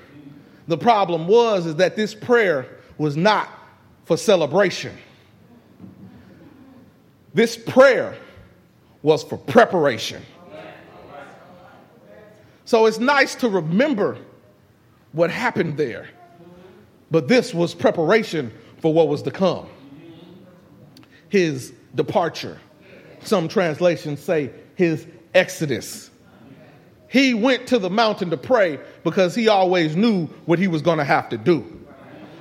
The 0.67 0.77
problem 0.77 1.27
was 1.27 1.65
is 1.65 1.75
that 1.75 1.95
this 1.95 2.13
prayer 2.15 2.67
was 2.97 3.17
not 3.17 3.49
for 4.05 4.17
celebration. 4.17 4.95
This 7.33 7.57
prayer 7.57 8.15
was 9.01 9.23
for 9.23 9.37
preparation. 9.37 10.21
So 12.65 12.85
it's 12.85 12.99
nice 12.99 13.35
to 13.35 13.49
remember 13.49 14.17
what 15.11 15.29
happened 15.29 15.77
there, 15.77 16.07
but 17.11 17.27
this 17.27 17.53
was 17.53 17.73
preparation 17.75 18.51
for 18.79 18.93
what 18.93 19.09
was 19.09 19.21
to 19.23 19.31
come. 19.31 19.67
His 21.29 21.73
departure. 21.95 22.59
Some 23.23 23.47
translations 23.47 24.19
say 24.21 24.51
his 24.75 25.05
exodus. 25.33 26.09
He 27.13 27.35
went 27.35 27.67
to 27.67 27.77
the 27.77 27.91
mountain 27.91 28.31
to 28.31 28.37
pray 28.37 28.79
because 29.03 29.35
he 29.35 29.47
always 29.47 29.95
knew 29.95 30.25
what 30.47 30.57
he 30.57 30.67
was 30.67 30.81
going 30.81 30.97
to 30.97 31.03
have 31.03 31.29
to 31.29 31.37
do. 31.37 31.63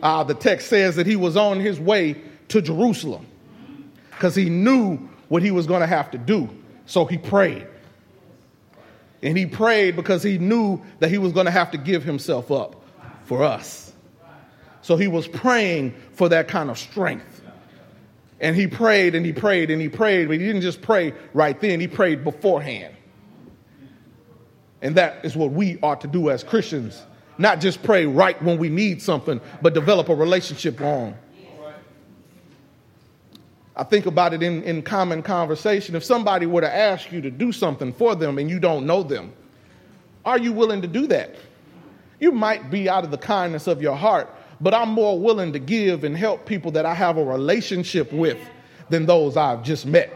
Uh, 0.02 0.24
the 0.24 0.32
text 0.32 0.68
says 0.68 0.96
that 0.96 1.06
he 1.06 1.14
was 1.14 1.37
on 1.37 1.61
his 1.61 1.78
way 1.78 2.16
to 2.48 2.62
Jerusalem 2.62 3.26
because 4.12 4.35
he 4.35 4.48
knew 4.48 4.96
what 5.28 5.42
he 5.42 5.50
was 5.50 5.66
going 5.66 5.82
to 5.82 5.87
have 5.87 6.11
to 6.12 6.18
do. 6.18 6.48
So 6.87 7.04
he 7.04 7.18
prayed. 7.18 7.66
And 9.22 9.37
he 9.37 9.44
prayed 9.44 9.94
because 9.94 10.22
he 10.22 10.38
knew 10.38 10.80
that 11.00 11.11
he 11.11 11.18
was 11.18 11.35
going 11.35 11.44
to 11.44 11.52
have 11.52 11.72
to 11.72 11.76
give 11.76 12.02
himself 12.02 12.50
up 12.50 12.82
for 13.24 13.44
us. 13.44 13.92
So 14.80 14.96
he 14.96 15.06
was 15.06 15.28
praying 15.28 15.94
for 16.12 16.30
that 16.30 16.48
kind 16.48 16.70
of 16.70 16.78
strength. 16.78 17.42
And 18.40 18.56
he 18.56 18.68
prayed 18.68 19.14
and 19.16 19.26
he 19.26 19.35
prayed 19.35 19.70
and 19.70 19.82
he 19.82 19.90
prayed, 19.90 20.28
but 20.28 20.38
he 20.38 20.46
didn't 20.46 20.62
just 20.62 20.80
pray 20.80 21.12
right 21.35 21.61
then, 21.61 21.78
he 21.78 21.88
prayed 21.88 22.24
beforehand. 22.24 22.96
And 24.83 24.97
that 24.97 25.25
is 25.25 25.37
what 25.37 25.53
we 25.53 25.79
ought 25.83 26.01
to 26.03 26.09
do 26.09 26.29
as 26.29 26.45
Christians. 26.45 27.01
Not 27.38 27.61
just 27.61 27.83
pray 27.83 28.05
right 28.05 28.40
when 28.42 28.59
we 28.59 28.68
need 28.68 29.01
something, 29.01 29.40
but 29.62 29.73
develop 29.73 30.09
a 30.09 30.14
relationship 30.14 30.81
on. 30.81 31.14
I 33.75 33.85
think 33.85 34.05
about 34.05 34.35
it 34.35 34.42
in, 34.42 34.62
in 34.64 34.83
common 34.83 35.23
conversation. 35.23 35.95
If 35.95 36.05
somebody 36.05 36.45
were 36.45 36.61
to 36.61 36.75
ask 36.75 37.11
you 37.11 37.23
to 37.23 37.31
do 37.31 37.53
something 37.53 37.92
for 37.95 38.14
them 38.14 38.37
and 38.38 38.51
you 38.51 38.61
don't 38.61 38.85
know 38.85 39.03
them, 39.03 39.33
are 40.27 40.38
you 40.38 40.53
willing 40.53 40.83
to 40.83 40.88
do 40.88 41.07
that? 41.07 41.37
You 42.21 42.33
might 42.33 42.71
be 42.71 42.88
out 42.88 43.05
of 43.05 43.11
the 43.11 43.18
kindness 43.18 43.66
of 43.66 43.81
your 43.81 43.97
heart, 43.97 44.29
but 44.61 44.75
I'm 44.75 44.90
more 44.90 45.18
willing 45.18 45.53
to 45.55 45.59
give 45.59 46.05
and 46.05 46.16
help 46.16 46.45
people 46.45 46.71
that 46.73 46.85
I 46.85 46.95
have 46.95 47.16
a 47.16 47.25
relationship 47.25 48.12
with 48.12 48.38
than 48.90 49.07
those 49.07 49.37
I've 49.37 49.62
just 49.62 49.87
met. 49.87 50.12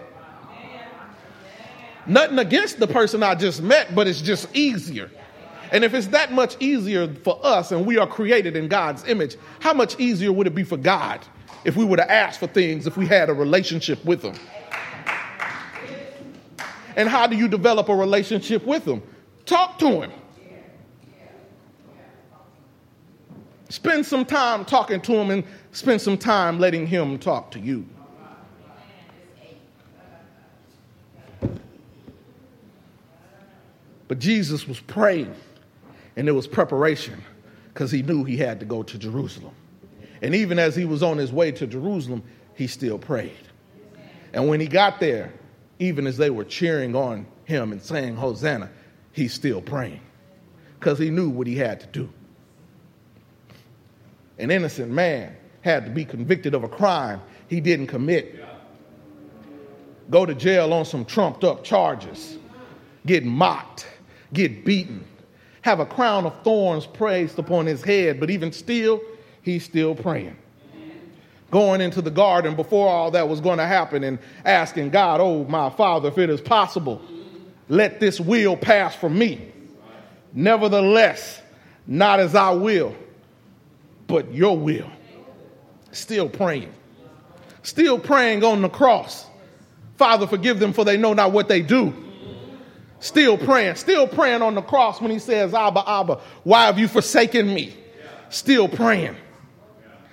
Nothing 2.07 2.39
against 2.39 2.79
the 2.79 2.87
person 2.87 3.23
I 3.23 3.35
just 3.35 3.63
met, 3.63 3.95
but 3.95 4.07
it's 4.07 4.21
just 4.21 4.55
easier. 4.55 5.11
And 5.73 5.85
if 5.85 5.95
it's 5.95 6.07
that 6.09 6.33
much 6.33 6.57
easier 6.61 7.13
for 7.13 7.41
us 7.43 7.73
and 7.73 7.85
we 7.85 7.99
are 7.99 8.07
created 8.07 8.57
in 8.57 8.69
God's 8.69 9.07
image, 9.09 9.37
how 9.61 9.75
much 9.75 9.99
easier 9.99 10.33
would 10.33 10.47
it 10.47 10.55
be 10.55 10.63
for 10.63 10.77
God 10.77 11.21
if 11.65 11.77
we 11.77 11.85
were 11.85 11.97
to 11.97 12.11
ask 12.11 12.39
for 12.39 12.47
things 12.47 12.87
if 12.87 12.97
we 12.97 13.07
had 13.07 13.29
a 13.29 13.35
relationship 13.35 14.05
with 14.05 14.23
Him? 14.23 14.35
And 16.95 17.09
how 17.09 17.27
do 17.27 17.37
you 17.37 17.49
develop 17.49 17.89
a 17.89 17.95
relationship 17.95 18.65
with 18.65 18.85
Him? 18.85 19.03
Talk 19.45 19.79
to 19.81 20.03
Him. 20.03 20.13
Spend 23.69 24.07
some 24.07 24.25
time 24.25 24.65
talking 24.65 25.01
to 25.01 25.13
Him 25.13 25.31
and 25.31 25.45
spend 25.73 26.01
some 26.01 26.17
time 26.17 26.61
letting 26.61 26.87
Him 26.87 27.19
talk 27.19 27.51
to 27.51 27.59
you. 27.59 27.85
But 34.17 34.23
Jesus 34.23 34.67
was 34.67 34.81
praying, 34.81 35.35
and 36.17 36.27
it 36.27 36.33
was 36.33 36.47
preparation 36.47 37.23
because 37.69 37.91
he 37.91 38.01
knew 38.01 38.25
he 38.25 38.39
had 38.39 38.61
to 38.61 38.65
go 38.65 38.83
to 38.83 38.97
Jerusalem. 38.97 39.55
And 40.23 40.35
even 40.35 40.59
as 40.59 40.75
he 40.75 40.87
was 40.87 41.03
on 41.03 41.19
his 41.19 41.35
way 41.35 41.53
to 41.53 41.67
Jerusalem, 41.67 42.23
he 42.55 42.67
still 42.67 42.97
prayed. 42.97 43.37
And 44.33 44.49
when 44.49 44.59
he 44.59 44.69
got 44.69 45.01
there, 45.01 45.35
even 45.81 46.07
as 46.07 46.17
they 46.17 46.31
were 46.31 46.45
cheering 46.45 46.97
on 46.97 47.27
him 47.45 47.73
and 47.73 47.83
saying, 47.83 48.17
Hosanna, 48.17 48.71
he's 49.13 49.35
still 49.35 49.61
praying 49.61 50.01
because 50.81 50.99
he 50.99 51.11
knew 51.11 51.29
what 51.29 51.47
he 51.47 51.57
had 51.57 51.81
to 51.81 51.87
do. 51.89 52.09
An 54.39 54.51
innocent 54.51 54.91
man 54.91 55.37
had 55.61 55.85
to 55.85 55.91
be 55.91 56.07
convicted 56.07 56.55
of 56.55 56.65
a 56.65 56.69
crime 56.71 57.21
he 57.49 57.61
didn't 57.61 57.89
commit, 57.89 58.43
go 60.09 60.25
to 60.25 60.35
jail 60.35 60.73
on 60.73 60.87
some 60.87 61.05
trumped 61.05 61.45
up 61.45 61.63
charges, 61.63 62.39
get 63.05 63.23
mocked, 63.23 63.87
get 64.33 64.65
beaten, 64.65 65.05
have 65.63 65.81
a 65.81 65.87
crown 65.87 66.27
of 66.27 66.43
thorns 66.43 66.87
placed 66.87 67.39
upon 67.39 67.67
his 67.67 67.83
head, 67.83 68.21
but 68.21 68.31
even 68.31 68.53
still, 68.53 69.01
he's 69.43 69.65
still 69.65 69.95
praying. 69.95 70.37
Going 71.51 71.81
into 71.81 72.03
the 72.03 72.11
garden 72.11 72.57
before 72.57 72.89
all 72.89 73.11
that 73.13 73.29
was 73.29 73.41
going 73.41 73.59
to 73.59 73.67
happen 73.67 74.03
and 74.05 74.19
asking 74.45 74.91
God, 74.91 75.21
Oh, 75.21 75.45
my 75.45 75.71
Father, 75.71 76.09
if 76.09 76.19
it 76.19 76.29
is 76.29 76.41
possible, 76.41 77.01
let 77.69 78.01
this 78.01 78.21
will 78.21 78.57
pass 78.57 78.95
from 78.95 79.19
me. 79.19 79.53
Nevertheless, 80.33 81.41
not 81.87 82.21
as 82.21 82.35
I 82.35 82.51
will, 82.51 82.95
but 84.07 84.33
your 84.33 84.57
will. 84.57 84.91
Still 85.93 86.29
praying. 86.29 86.73
Still 87.63 87.99
praying 87.99 88.45
on 88.45 88.63
the 88.63 88.69
cross. 88.69 89.27
Father, 89.97 90.27
forgive 90.27 90.59
them 90.59 90.73
for 90.73 90.85
they 90.85 90.97
know 90.97 91.15
not 91.15 91.33
what 91.33 91.49
they 91.49 91.63
do. 91.63 91.95
Still 93.01 93.37
praying, 93.37 93.75
still 93.77 94.09
praying 94.09 94.43
on 94.43 94.55
the 94.55 94.63
cross 94.63 95.01
when 95.01 95.11
he 95.11 95.19
says, 95.19 95.53
Abba, 95.53 95.85
Abba, 95.87 96.21
why 96.45 96.67
have 96.67 96.79
you 96.79 96.89
forsaken 96.89 97.53
me? 97.53 97.75
Still 98.31 98.69
praying, 98.69 99.17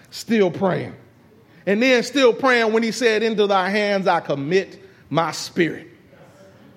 still 0.09 0.51
praying. 0.51 0.95
And 1.65 1.81
then 1.81 2.03
still 2.03 2.33
praying 2.33 2.73
when 2.73 2.83
he 2.83 2.91
said, 2.91 3.23
Into 3.23 3.47
thy 3.47 3.69
hands 3.69 4.05
I 4.05 4.19
commit 4.19 4.83
my 5.09 5.31
spirit. 5.31 5.87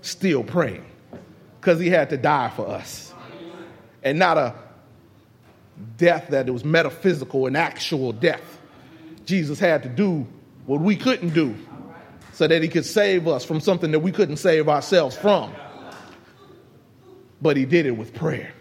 Still 0.01 0.45
praying 0.45 0.85
because 1.61 1.81
he 1.81 1.89
had 1.89 2.11
to 2.11 2.17
die 2.17 2.51
for 2.55 2.69
us. 2.69 3.13
And 4.05 4.21
not 4.21 4.39
a 4.39 4.55
death 5.97 6.29
that 6.29 6.47
it 6.47 6.53
was 6.53 6.65
metaphysical 6.65 7.47
and 7.49 7.57
actual 7.57 8.13
death. 8.13 8.61
Jesus 9.25 9.59
had 9.59 9.83
to 9.83 9.89
do 9.89 10.25
what 10.67 10.81
we 10.81 10.95
couldn't 10.95 11.35
do 11.35 11.57
so 12.33 12.47
that 12.47 12.63
he 12.63 12.69
could 12.69 12.85
save 12.85 13.27
us 13.27 13.45
from 13.45 13.61
something 13.61 13.91
that 13.91 13.99
we 13.99 14.13
couldn't 14.13 14.37
save 14.37 14.69
ourselves 14.69 15.17
from 15.17 15.53
but 17.41 17.57
he 17.57 17.65
did 17.65 17.87
it 17.87 17.93
with 17.93 18.15
prayer. 18.15 18.53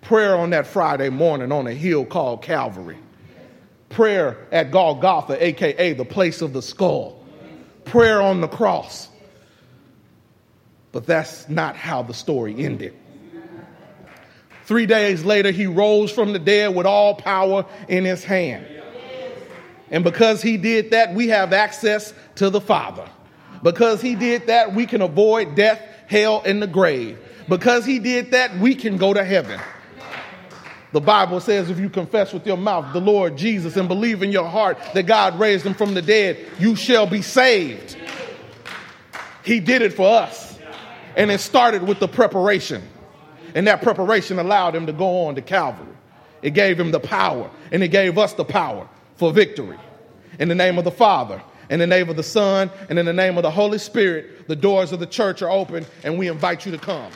Prayer 0.00 0.36
on 0.36 0.50
that 0.50 0.66
Friday 0.66 1.08
morning 1.08 1.52
on 1.52 1.66
a 1.66 1.74
hill 1.74 2.04
called 2.04 2.42
Calvary. 2.42 2.98
Prayer 3.90 4.46
at 4.50 4.70
Golgotha, 4.70 5.44
aka 5.44 5.92
the 5.92 6.04
place 6.04 6.42
of 6.42 6.52
the 6.52 6.62
skull. 6.62 7.24
Prayer 7.84 8.22
on 8.22 8.40
the 8.40 8.48
cross. 8.48 9.08
But 10.92 11.06
that's 11.06 11.48
not 11.48 11.76
how 11.76 12.02
the 12.02 12.14
story 12.14 12.64
ended. 12.64 12.94
Three 14.64 14.86
days 14.86 15.24
later, 15.24 15.50
he 15.50 15.66
rose 15.66 16.12
from 16.12 16.32
the 16.32 16.38
dead 16.38 16.74
with 16.74 16.86
all 16.86 17.14
power 17.14 17.66
in 17.88 18.04
his 18.04 18.22
hand. 18.22 18.66
And 19.90 20.04
because 20.04 20.40
he 20.40 20.56
did 20.56 20.92
that, 20.92 21.14
we 21.14 21.28
have 21.28 21.52
access 21.52 22.14
to 22.36 22.50
the 22.50 22.60
Father. 22.60 23.08
Because 23.62 24.00
he 24.00 24.14
did 24.14 24.46
that, 24.46 24.74
we 24.74 24.86
can 24.86 25.02
avoid 25.02 25.56
death, 25.56 25.82
hell, 26.10 26.42
and 26.44 26.60
the 26.60 26.66
grave. 26.66 27.18
Because 27.48 27.86
he 27.86 28.00
did 28.00 28.32
that, 28.32 28.58
we 28.58 28.74
can 28.74 28.96
go 28.96 29.14
to 29.14 29.24
heaven. 29.24 29.60
The 30.92 31.00
Bible 31.00 31.38
says 31.38 31.70
if 31.70 31.78
you 31.78 31.88
confess 31.88 32.32
with 32.32 32.44
your 32.44 32.56
mouth 32.56 32.92
the 32.92 33.00
Lord 33.00 33.36
Jesus 33.36 33.76
and 33.76 33.86
believe 33.86 34.24
in 34.24 34.32
your 34.32 34.48
heart 34.48 34.76
that 34.92 35.04
God 35.04 35.38
raised 35.38 35.64
him 35.64 35.74
from 35.74 35.94
the 35.94 36.02
dead, 36.02 36.36
you 36.58 36.74
shall 36.74 37.06
be 37.06 37.22
saved. 37.22 37.96
He 39.44 39.60
did 39.60 39.82
it 39.82 39.92
for 39.92 40.08
us. 40.08 40.58
And 41.16 41.30
it 41.30 41.38
started 41.38 41.84
with 41.84 42.00
the 42.00 42.08
preparation. 42.08 42.82
And 43.54 43.68
that 43.68 43.82
preparation 43.82 44.40
allowed 44.40 44.74
him 44.74 44.86
to 44.86 44.92
go 44.92 45.26
on 45.26 45.36
to 45.36 45.42
Calvary. 45.42 45.86
It 46.42 46.54
gave 46.54 46.78
him 46.78 46.90
the 46.90 47.00
power, 47.00 47.50
and 47.70 47.82
it 47.82 47.88
gave 47.88 48.18
us 48.18 48.32
the 48.32 48.44
power 48.44 48.88
for 49.16 49.32
victory. 49.32 49.78
In 50.38 50.48
the 50.48 50.54
name 50.54 50.78
of 50.78 50.84
the 50.84 50.90
Father, 50.90 51.42
in 51.70 51.78
the 51.78 51.86
name 51.86 52.10
of 52.10 52.16
the 52.16 52.22
Son, 52.22 52.70
and 52.88 52.98
in 52.98 53.06
the 53.06 53.12
name 53.12 53.36
of 53.38 53.42
the 53.42 53.50
Holy 53.50 53.78
Spirit, 53.78 54.48
the 54.48 54.56
doors 54.56 54.92
of 54.92 55.00
the 55.00 55.06
church 55.06 55.40
are 55.40 55.50
open, 55.50 55.86
and 56.02 56.18
we 56.18 56.28
invite 56.28 56.66
you 56.66 56.72
to 56.72 56.78
come. 56.78 57.10